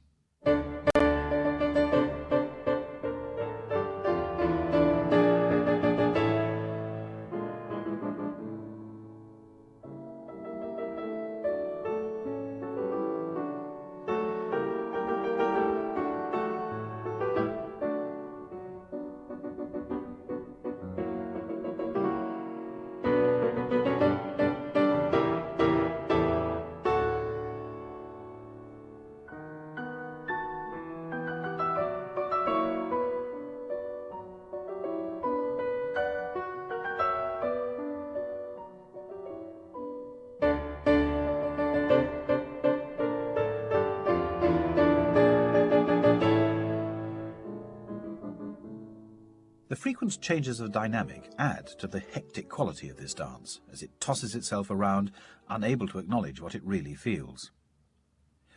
Changes 50.18 50.60
of 50.60 50.72
dynamic 50.72 51.30
add 51.38 51.68
to 51.80 51.88
the 51.88 52.00
hectic 52.00 52.50
quality 52.50 52.90
of 52.90 52.98
this 52.98 53.14
dance, 53.14 53.60
as 53.72 53.82
it 53.82 54.00
tosses 54.00 54.36
itself 54.36 54.70
around, 54.70 55.12
unable 55.50 55.88
to 55.88 56.00
acknowledge 56.00 56.42
what 56.42 56.56
it 56.56 56.64
really 56.66 56.96
feels. 56.96 57.52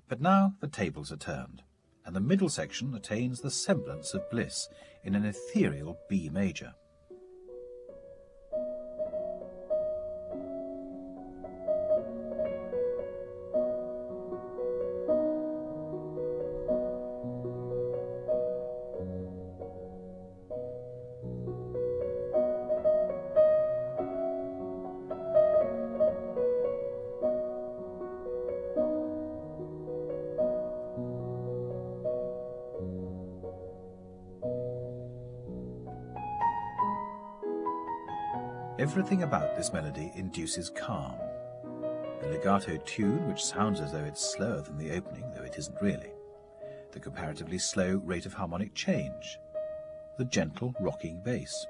But 0.08 0.20
now 0.20 0.54
the 0.60 0.68
tables 0.68 1.10
are 1.10 1.16
turned, 1.16 1.62
and 2.04 2.14
the 2.14 2.20
middle 2.20 2.48
section 2.48 2.94
attains 2.94 3.40
the 3.40 3.50
semblance 3.50 4.14
of 4.14 4.30
bliss 4.30 4.68
in 5.02 5.14
an 5.14 5.24
ethereal 5.24 5.98
B 6.08 6.28
major. 6.28 6.74
Everything 38.98 39.24
about 39.24 39.54
this 39.54 39.74
melody 39.74 40.10
induces 40.14 40.70
calm. 40.70 41.18
The 42.22 42.28
legato 42.28 42.78
tune, 42.78 43.28
which 43.28 43.44
sounds 43.44 43.78
as 43.78 43.92
though 43.92 44.04
it's 44.04 44.24
slower 44.24 44.62
than 44.62 44.78
the 44.78 44.90
opening, 44.92 45.30
though 45.34 45.42
it 45.42 45.58
isn't 45.58 45.82
really. 45.82 46.14
The 46.92 47.00
comparatively 47.00 47.58
slow 47.58 48.00
rate 48.06 48.24
of 48.24 48.32
harmonic 48.32 48.74
change. 48.74 49.38
The 50.16 50.24
gentle 50.24 50.74
rocking 50.80 51.20
bass. 51.22 51.66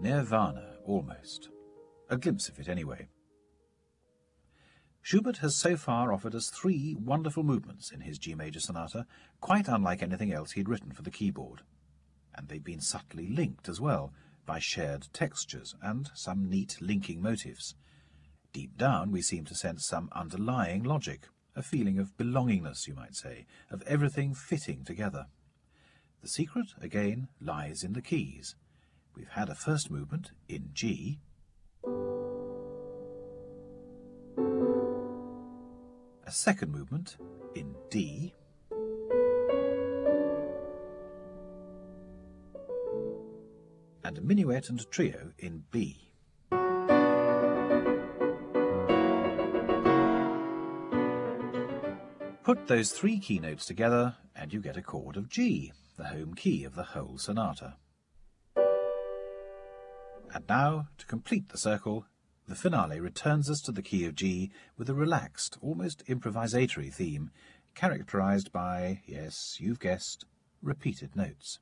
Nirvana, 0.00 0.78
almost. 0.84 1.48
A 2.08 2.16
glimpse 2.16 2.48
of 2.48 2.58
it, 2.58 2.68
anyway. 2.68 3.06
Schubert 5.10 5.38
has 5.38 5.56
so 5.56 5.76
far 5.76 6.12
offered 6.12 6.36
us 6.36 6.50
three 6.50 6.94
wonderful 6.94 7.42
movements 7.42 7.90
in 7.90 8.02
his 8.02 8.16
G 8.16 8.36
major 8.36 8.60
sonata, 8.60 9.06
quite 9.40 9.66
unlike 9.66 10.04
anything 10.04 10.32
else 10.32 10.52
he'd 10.52 10.68
written 10.68 10.92
for 10.92 11.02
the 11.02 11.10
keyboard. 11.10 11.62
And 12.32 12.46
they've 12.46 12.62
been 12.62 12.80
subtly 12.80 13.26
linked 13.26 13.68
as 13.68 13.80
well, 13.80 14.12
by 14.46 14.60
shared 14.60 15.08
textures 15.12 15.74
and 15.82 16.08
some 16.14 16.48
neat 16.48 16.76
linking 16.80 17.20
motifs. 17.20 17.74
Deep 18.52 18.78
down 18.78 19.10
we 19.10 19.20
seem 19.20 19.44
to 19.46 19.54
sense 19.56 19.84
some 19.84 20.10
underlying 20.12 20.84
logic, 20.84 21.26
a 21.56 21.62
feeling 21.64 21.98
of 21.98 22.16
belongingness, 22.16 22.86
you 22.86 22.94
might 22.94 23.16
say, 23.16 23.46
of 23.68 23.82
everything 23.88 24.32
fitting 24.32 24.84
together. 24.84 25.26
The 26.22 26.28
secret, 26.28 26.68
again, 26.80 27.26
lies 27.40 27.82
in 27.82 27.94
the 27.94 28.00
keys. 28.00 28.54
We've 29.16 29.30
had 29.30 29.48
a 29.48 29.56
first 29.56 29.90
movement 29.90 30.30
in 30.48 30.70
G, 30.72 31.18
a 36.30 36.32
second 36.32 36.70
movement 36.70 37.16
in 37.56 37.74
D, 37.90 38.32
and 44.04 44.16
a 44.16 44.20
minuet 44.20 44.70
and 44.70 44.88
trio 44.92 45.32
in 45.40 45.64
B. 45.72 46.12
Put 52.44 52.68
those 52.68 52.92
three 52.92 53.18
keynotes 53.18 53.66
together 53.66 54.14
and 54.36 54.52
you 54.52 54.60
get 54.60 54.76
a 54.76 54.82
chord 54.82 55.16
of 55.16 55.28
G, 55.28 55.72
the 55.96 56.04
home 56.04 56.34
key 56.34 56.62
of 56.62 56.76
the 56.76 56.84
whole 56.84 57.18
sonata. 57.18 57.74
And 60.32 60.44
now, 60.48 60.86
to 60.98 61.06
complete 61.06 61.48
the 61.48 61.58
circle, 61.58 62.06
the 62.50 62.56
finale 62.56 62.98
returns 62.98 63.48
us 63.48 63.60
to 63.60 63.70
the 63.70 63.80
key 63.80 64.04
of 64.04 64.16
G 64.16 64.50
with 64.76 64.90
a 64.90 64.94
relaxed, 64.94 65.56
almost 65.62 66.04
improvisatory 66.06 66.92
theme, 66.92 67.30
characterized 67.76 68.50
by, 68.50 69.02
yes, 69.06 69.58
you've 69.60 69.78
guessed, 69.78 70.24
repeated 70.60 71.14
notes. 71.14 71.60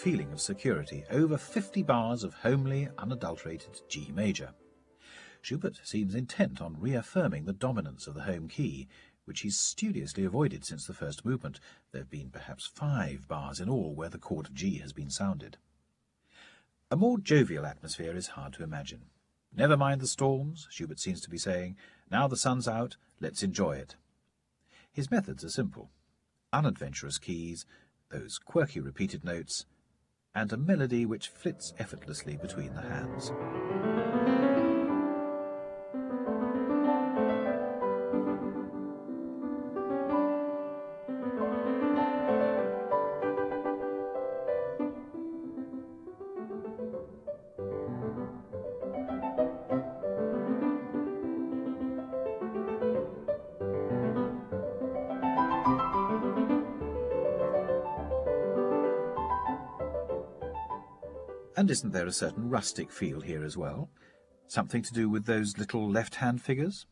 Feeling 0.00 0.32
of 0.32 0.40
security, 0.40 1.04
over 1.10 1.36
50 1.36 1.82
bars 1.82 2.24
of 2.24 2.32
homely, 2.32 2.88
unadulterated 2.96 3.82
G 3.86 4.10
major. 4.14 4.54
Schubert 5.42 5.78
seems 5.84 6.14
intent 6.14 6.62
on 6.62 6.80
reaffirming 6.80 7.44
the 7.44 7.52
dominance 7.52 8.06
of 8.06 8.14
the 8.14 8.22
home 8.22 8.48
key, 8.48 8.88
which 9.26 9.40
he's 9.40 9.58
studiously 9.58 10.24
avoided 10.24 10.64
since 10.64 10.86
the 10.86 10.94
first 10.94 11.22
movement. 11.26 11.60
There 11.92 12.00
have 12.00 12.08
been 12.08 12.30
perhaps 12.30 12.66
five 12.66 13.28
bars 13.28 13.60
in 13.60 13.68
all 13.68 13.94
where 13.94 14.08
the 14.08 14.16
chord 14.16 14.46
of 14.46 14.54
G 14.54 14.78
has 14.78 14.94
been 14.94 15.10
sounded. 15.10 15.58
A 16.90 16.96
more 16.96 17.18
jovial 17.18 17.66
atmosphere 17.66 18.16
is 18.16 18.28
hard 18.28 18.54
to 18.54 18.62
imagine. 18.62 19.02
Never 19.54 19.76
mind 19.76 20.00
the 20.00 20.06
storms, 20.06 20.66
Schubert 20.70 20.98
seems 20.98 21.20
to 21.20 21.30
be 21.30 21.36
saying. 21.36 21.76
Now 22.10 22.26
the 22.26 22.38
sun's 22.38 22.66
out, 22.66 22.96
let's 23.20 23.42
enjoy 23.42 23.72
it. 23.72 23.96
His 24.90 25.10
methods 25.10 25.44
are 25.44 25.50
simple. 25.50 25.90
Unadventurous 26.54 27.18
keys, 27.18 27.66
those 28.10 28.38
quirky 28.38 28.80
repeated 28.80 29.24
notes, 29.24 29.66
and 30.34 30.52
a 30.52 30.56
melody 30.56 31.06
which 31.06 31.28
flits 31.28 31.74
effortlessly 31.78 32.36
between 32.36 32.72
the 32.74 32.82
hands. 32.82 33.32
Isn't 61.70 61.92
there 61.92 62.08
a 62.08 62.12
certain 62.12 62.50
rustic 62.50 62.90
feel 62.90 63.20
here 63.20 63.44
as 63.44 63.56
well? 63.56 63.90
Something 64.48 64.82
to 64.82 64.92
do 64.92 65.08
with 65.08 65.26
those 65.26 65.56
little 65.56 65.88
left-hand 65.88 66.42
figures? 66.42 66.84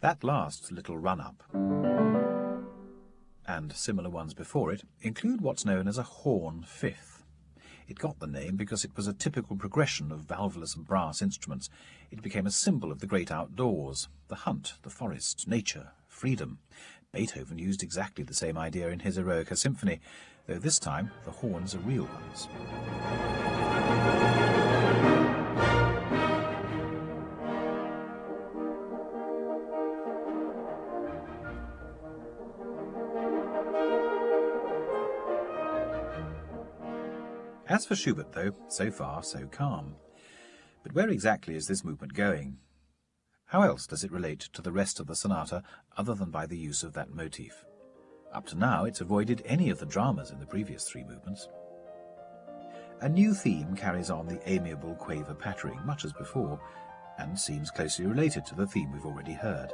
That 0.00 0.24
last 0.24 0.72
little 0.72 0.96
run-up, 0.96 1.42
and 3.46 3.70
similar 3.74 4.08
ones 4.08 4.32
before 4.32 4.72
it, 4.72 4.84
include 5.02 5.42
what's 5.42 5.66
known 5.66 5.86
as 5.88 5.98
a 5.98 6.04
horn 6.04 6.64
fifth. 6.66 7.26
It 7.86 7.98
got 7.98 8.18
the 8.18 8.26
name 8.26 8.56
because 8.56 8.82
it 8.82 8.96
was 8.96 9.08
a 9.08 9.12
typical 9.12 9.56
progression 9.56 10.10
of 10.10 10.26
valveless 10.26 10.74
brass 10.74 11.20
instruments. 11.20 11.68
It 12.10 12.22
became 12.22 12.46
a 12.46 12.50
symbol 12.50 12.90
of 12.90 13.00
the 13.00 13.06
great 13.06 13.30
outdoors, 13.30 14.08
the 14.28 14.36
hunt, 14.36 14.72
the 14.84 14.90
forest, 14.90 15.46
nature, 15.46 15.90
freedom. 16.08 16.60
Beethoven 17.12 17.58
used 17.58 17.82
exactly 17.82 18.22
the 18.22 18.34
same 18.34 18.56
idea 18.56 18.88
in 18.88 19.00
his 19.00 19.18
Eroica 19.18 19.56
Symphony, 19.56 20.00
though 20.46 20.60
this 20.60 20.78
time 20.78 21.10
the 21.24 21.32
horns 21.32 21.74
are 21.74 21.80
real 21.80 22.04
ones. 22.04 22.46
As 37.68 37.86
for 37.86 37.96
Schubert, 37.96 38.32
though, 38.32 38.52
so 38.68 38.92
far 38.92 39.24
so 39.24 39.46
calm. 39.50 39.96
But 40.84 40.94
where 40.94 41.08
exactly 41.08 41.56
is 41.56 41.66
this 41.66 41.84
movement 41.84 42.14
going? 42.14 42.58
How 43.50 43.62
else 43.62 43.84
does 43.84 44.04
it 44.04 44.12
relate 44.12 44.38
to 44.52 44.62
the 44.62 44.70
rest 44.70 45.00
of 45.00 45.08
the 45.08 45.16
sonata 45.16 45.64
other 45.96 46.14
than 46.14 46.30
by 46.30 46.46
the 46.46 46.56
use 46.56 46.84
of 46.84 46.92
that 46.92 47.12
motif? 47.12 47.64
Up 48.32 48.46
to 48.46 48.56
now, 48.56 48.84
it's 48.84 49.00
avoided 49.00 49.42
any 49.44 49.70
of 49.70 49.80
the 49.80 49.86
dramas 49.86 50.30
in 50.30 50.38
the 50.38 50.46
previous 50.46 50.88
three 50.88 51.02
movements. 51.02 51.48
A 53.00 53.08
new 53.08 53.34
theme 53.34 53.74
carries 53.74 54.08
on 54.08 54.28
the 54.28 54.40
amiable 54.48 54.94
quaver 54.94 55.34
pattering, 55.34 55.84
much 55.84 56.04
as 56.04 56.12
before, 56.12 56.60
and 57.18 57.36
seems 57.36 57.72
closely 57.72 58.06
related 58.06 58.46
to 58.46 58.54
the 58.54 58.68
theme 58.68 58.92
we've 58.92 59.04
already 59.04 59.32
heard. 59.32 59.72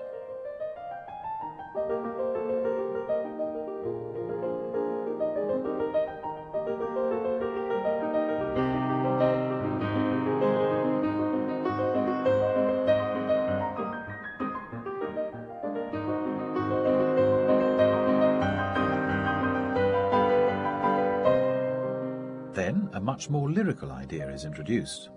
Much 23.07 23.31
more 23.31 23.49
lyrical 23.49 23.93
idea 23.93 24.29
is 24.31 24.45
introduced. 24.45 25.11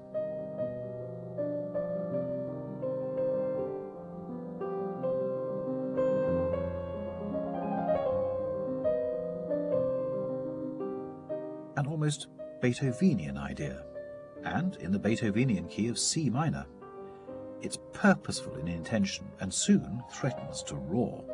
An 11.78 11.88
almost 11.88 12.28
Beethovenian 12.62 13.40
idea, 13.40 13.84
and 14.44 14.76
in 14.76 14.92
the 14.92 15.00
Beethovenian 15.00 15.68
key 15.68 15.88
of 15.88 15.98
C 15.98 16.30
minor. 16.30 16.68
It's 17.60 17.80
purposeful 17.92 18.56
in 18.58 18.68
intention 18.68 19.26
and 19.40 19.52
soon 19.52 20.04
threatens 20.12 20.62
to 20.64 20.76
roar. 20.76 21.29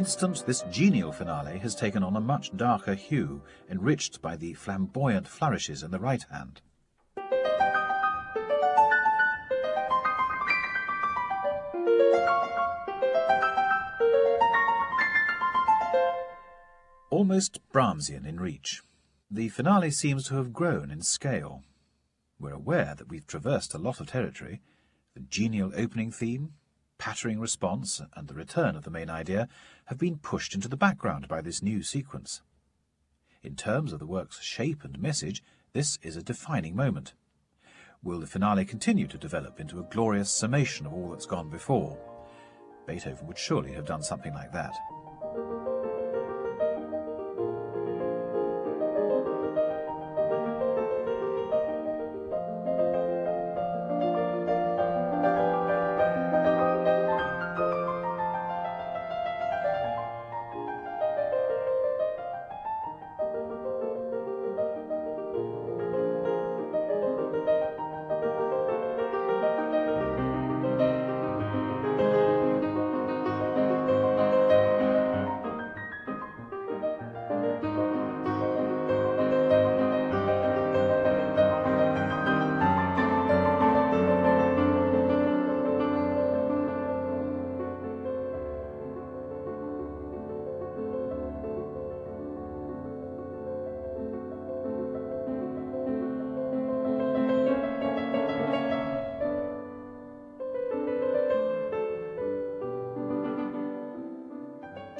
In 0.00 0.04
an 0.04 0.08
instant, 0.08 0.46
this 0.46 0.64
genial 0.70 1.12
finale 1.12 1.58
has 1.58 1.74
taken 1.74 2.02
on 2.02 2.16
a 2.16 2.22
much 2.22 2.56
darker 2.56 2.94
hue, 2.94 3.42
enriched 3.68 4.22
by 4.22 4.34
the 4.34 4.54
flamboyant 4.54 5.28
flourishes 5.28 5.82
in 5.82 5.90
the 5.90 5.98
right 5.98 6.24
hand. 6.30 6.62
Almost 17.10 17.60
Brahmsian 17.70 18.24
in 18.24 18.40
reach, 18.40 18.80
the 19.30 19.50
finale 19.50 19.90
seems 19.90 20.28
to 20.28 20.36
have 20.36 20.54
grown 20.54 20.90
in 20.90 21.02
scale. 21.02 21.62
We're 22.38 22.54
aware 22.54 22.94
that 22.96 23.10
we've 23.10 23.26
traversed 23.26 23.74
a 23.74 23.78
lot 23.78 24.00
of 24.00 24.06
territory. 24.06 24.62
The 25.12 25.20
genial 25.20 25.72
opening 25.76 26.10
theme, 26.10 26.54
pattering 27.00 27.40
response, 27.40 28.02
and 28.14 28.28
the 28.28 28.34
return 28.34 28.76
of 28.76 28.84
the 28.84 28.90
main 28.90 29.08
idea 29.08 29.48
have 29.86 29.96
been 29.96 30.18
pushed 30.18 30.54
into 30.54 30.68
the 30.68 30.76
background 30.76 31.26
by 31.26 31.40
this 31.40 31.62
new 31.62 31.82
sequence. 31.82 32.42
In 33.42 33.56
terms 33.56 33.94
of 33.94 33.98
the 33.98 34.06
work's 34.06 34.42
shape 34.42 34.84
and 34.84 35.00
message, 35.00 35.42
this 35.72 35.98
is 36.02 36.14
a 36.14 36.22
defining 36.22 36.76
moment. 36.76 37.14
Will 38.02 38.20
the 38.20 38.26
finale 38.26 38.66
continue 38.66 39.06
to 39.06 39.16
develop 39.16 39.58
into 39.58 39.80
a 39.80 39.88
glorious 39.90 40.30
summation 40.30 40.84
of 40.84 40.92
all 40.92 41.08
that's 41.08 41.24
gone 41.24 41.48
before? 41.48 41.98
Beethoven 42.86 43.26
would 43.26 43.38
surely 43.38 43.72
have 43.72 43.86
done 43.86 44.02
something 44.02 44.34
like 44.34 44.52
that. 44.52 44.76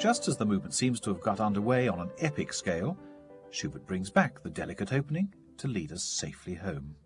Just 0.01 0.29
as 0.29 0.39
the 0.39 0.47
movement 0.47 0.73
seems 0.73 0.99
to 1.01 1.11
have 1.11 1.21
got 1.21 1.41
underway 1.41 1.87
on 1.87 2.01
an 2.01 2.11
epic 2.21 2.55
scale, 2.55 2.97
Schubert 3.51 3.87
brings 3.87 4.09
back 4.09 4.43
the 4.43 4.49
delicate 4.49 4.95
opening 4.95 5.35
to 5.59 5.69
lead 5.69 5.93
us 5.93 6.03
safely 6.03 6.55
home. 6.55 6.97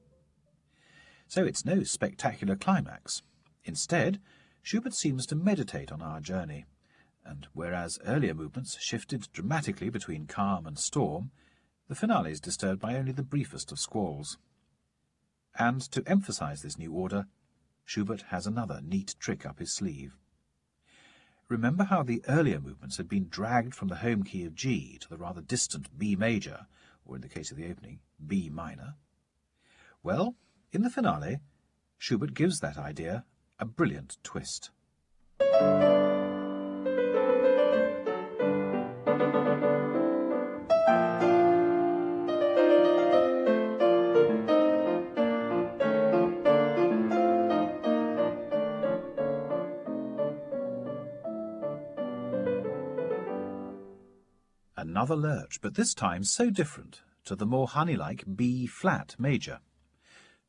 So 1.27 1.45
it's 1.45 1.65
no 1.65 1.83
spectacular 1.83 2.55
climax. 2.55 3.23
Instead, 3.65 4.21
Schubert 4.63 4.95
seems 4.95 5.27
to 5.27 5.35
meditate 5.35 5.91
on 5.91 6.03
our 6.03 6.21
journey, 6.21 6.67
and 7.25 7.49
whereas 7.53 7.99
earlier 8.07 8.33
movements 8.33 8.79
shifted 8.81 9.27
dramatically 9.33 9.91
between 9.91 10.29
calm 10.29 10.65
and 10.65 10.79
storm, 10.79 11.33
the 11.89 11.97
finale 11.97 12.31
is 12.31 12.41
disturbed 12.41 12.81
by 12.81 12.95
only 12.95 13.11
the 13.11 13.25
briefest 13.25 13.73
of 13.73 13.81
squalls. 13.81 14.39
And 15.59 15.81
to 15.91 16.05
emphasize 16.07 16.63
this 16.63 16.79
new 16.79 16.93
order, 16.93 17.27
Schubert 17.85 18.27
has 18.29 18.47
another 18.47 18.81
neat 18.85 19.17
trick 19.19 19.45
up 19.45 19.59
his 19.59 19.75
sleeve. 19.75 20.17
Remember 21.49 21.85
how 21.85 22.03
the 22.03 22.23
earlier 22.27 22.59
movements 22.59 22.97
had 22.97 23.09
been 23.09 23.29
dragged 23.29 23.75
from 23.75 23.89
the 23.89 23.97
home 23.97 24.23
key 24.23 24.45
of 24.45 24.55
G 24.55 24.99
to 25.01 25.09
the 25.09 25.19
rather 25.19 25.43
distant 25.43 25.99
B 25.99 26.17
major, 26.17 26.67
or 27.05 27.17
in 27.17 27.23
the 27.23 27.29
case 27.29 27.51
of 27.51 27.57
the 27.57 27.71
opening, 27.71 28.01
B 28.27 28.49
minor? 28.49 28.95
Well, 30.03 30.37
in 30.73 30.83
the 30.83 30.91
finale, 30.91 31.41
Schubert 31.99 32.35
gives 32.35 32.61
that 32.61 32.79
idea 32.79 33.25
a 33.59 33.67
brilliant 33.67 34.17
twist. 34.23 34.71
Another 55.05 55.21
lurch, 55.21 55.61
but 55.61 55.75
this 55.75 55.93
time 55.93 56.25
so 56.25 56.49
different, 56.49 57.03
to 57.27 57.37
the 57.37 57.45
more 57.45 57.69
honey-like 57.69 58.25
B-flat 58.37 59.15
major. 59.19 59.61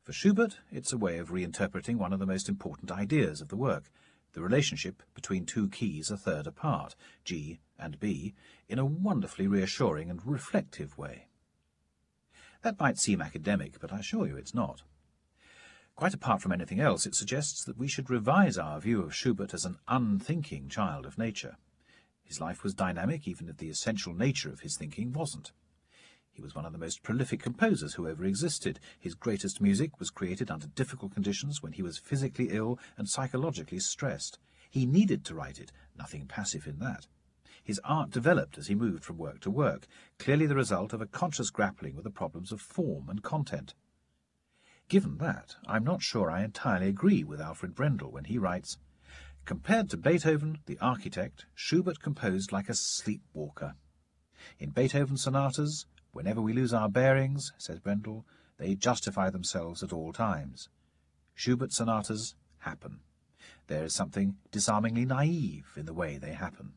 For 0.00 0.14
Schubert, 0.14 0.60
it's 0.72 0.94
a 0.94 0.96
way 0.96 1.18
of 1.18 1.28
reinterpreting 1.28 1.96
one 1.96 2.14
of 2.14 2.20
the 2.20 2.24
most 2.24 2.48
important 2.48 2.90
ideas 2.90 3.42
of 3.42 3.48
the 3.48 3.56
work, 3.56 3.90
the 4.32 4.40
relationship 4.40 5.02
between 5.14 5.44
two 5.44 5.68
keys 5.68 6.10
a 6.10 6.16
third 6.16 6.46
apart, 6.46 6.96
G 7.22 7.60
and 7.78 8.00
B, 8.00 8.32
in 8.66 8.78
a 8.78 8.86
wonderfully 8.86 9.46
reassuring 9.46 10.08
and 10.08 10.24
reflective 10.24 10.96
way. 10.96 11.26
That 12.62 12.80
might 12.80 12.96
seem 12.96 13.20
academic, 13.20 13.78
but 13.78 13.92
I 13.92 13.98
assure 13.98 14.26
you 14.26 14.38
it's 14.38 14.54
not. 14.54 14.84
Quite 15.96 16.14
apart 16.14 16.40
from 16.40 16.52
anything 16.52 16.80
else, 16.80 17.04
it 17.04 17.14
suggests 17.14 17.62
that 17.64 17.76
we 17.76 17.88
should 17.88 18.08
revise 18.08 18.56
our 18.56 18.80
view 18.80 19.02
of 19.02 19.14
Schubert 19.14 19.52
as 19.52 19.66
an 19.66 19.76
unthinking 19.86 20.70
child 20.70 21.04
of 21.04 21.18
nature. 21.18 21.58
His 22.26 22.40
life 22.40 22.62
was 22.62 22.74
dynamic, 22.74 23.26
even 23.26 23.48
if 23.48 23.56
the 23.56 23.70
essential 23.70 24.12
nature 24.12 24.50
of 24.50 24.60
his 24.60 24.76
thinking 24.76 25.12
wasn't. 25.12 25.52
He 26.32 26.42
was 26.42 26.54
one 26.54 26.66
of 26.66 26.72
the 26.72 26.78
most 26.78 27.02
prolific 27.02 27.40
composers 27.40 27.94
who 27.94 28.06
ever 28.06 28.24
existed. 28.24 28.78
His 28.98 29.14
greatest 29.14 29.60
music 29.60 29.98
was 29.98 30.10
created 30.10 30.50
under 30.50 30.66
difficult 30.66 31.14
conditions 31.14 31.62
when 31.62 31.72
he 31.72 31.82
was 31.82 31.96
physically 31.96 32.48
ill 32.50 32.78
and 32.98 33.08
psychologically 33.08 33.78
stressed. 33.78 34.38
He 34.68 34.84
needed 34.84 35.24
to 35.24 35.34
write 35.34 35.58
it, 35.58 35.72
nothing 35.96 36.26
passive 36.26 36.66
in 36.66 36.78
that. 36.80 37.06
His 37.64 37.80
art 37.84 38.10
developed 38.10 38.58
as 38.58 38.66
he 38.66 38.74
moved 38.74 39.04
from 39.04 39.18
work 39.18 39.40
to 39.40 39.50
work, 39.50 39.86
clearly 40.18 40.46
the 40.46 40.54
result 40.54 40.92
of 40.92 41.00
a 41.00 41.06
conscious 41.06 41.50
grappling 41.50 41.94
with 41.94 42.04
the 42.04 42.10
problems 42.10 42.52
of 42.52 42.60
form 42.60 43.08
and 43.08 43.22
content. 43.22 43.74
Given 44.88 45.18
that, 45.18 45.56
I'm 45.66 45.84
not 45.84 46.02
sure 46.02 46.30
I 46.30 46.44
entirely 46.44 46.88
agree 46.88 47.24
with 47.24 47.40
Alfred 47.40 47.74
Brendel 47.74 48.12
when 48.12 48.24
he 48.24 48.36
writes, 48.36 48.78
Compared 49.46 49.88
to 49.90 49.96
Beethoven, 49.96 50.58
the 50.66 50.76
architect, 50.80 51.46
Schubert 51.54 52.00
composed 52.00 52.50
like 52.50 52.68
a 52.68 52.74
sleepwalker. 52.74 53.76
In 54.58 54.70
Beethoven's 54.70 55.22
sonatas, 55.22 55.86
whenever 56.10 56.40
we 56.40 56.52
lose 56.52 56.74
our 56.74 56.88
bearings, 56.88 57.52
says 57.56 57.78
Brendel, 57.78 58.26
they 58.58 58.74
justify 58.74 59.30
themselves 59.30 59.84
at 59.84 59.92
all 59.92 60.12
times. 60.12 60.68
Schubert 61.36 61.72
sonatas 61.72 62.34
happen. 62.58 62.98
There 63.68 63.84
is 63.84 63.94
something 63.94 64.34
disarmingly 64.50 65.04
naive 65.04 65.66
in 65.76 65.86
the 65.86 65.94
way 65.94 66.18
they 66.18 66.32
happen. 66.32 66.72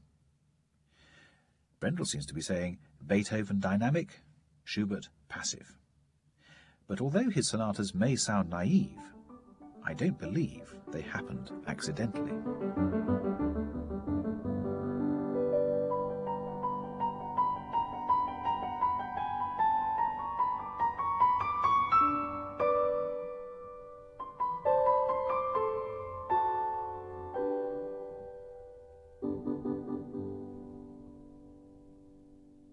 Brendel 1.80 2.06
seems 2.06 2.28
to 2.28 2.36
be 2.36 2.42
saying 2.42 2.78
Beethoven 3.04 3.60
dynamic, 3.60 4.22
Schubert 4.64 5.10
passive. 5.28 5.76
But 6.88 7.02
although 7.02 7.32
his 7.32 7.50
sonatas 7.50 7.96
may 7.96 8.16
sound 8.16 8.52
naive, 8.52 9.00
I 9.90 9.94
don't 9.96 10.20
believe 10.20 10.76
they 10.92 11.02
happened 11.02 11.50
accidentally. 11.66 12.34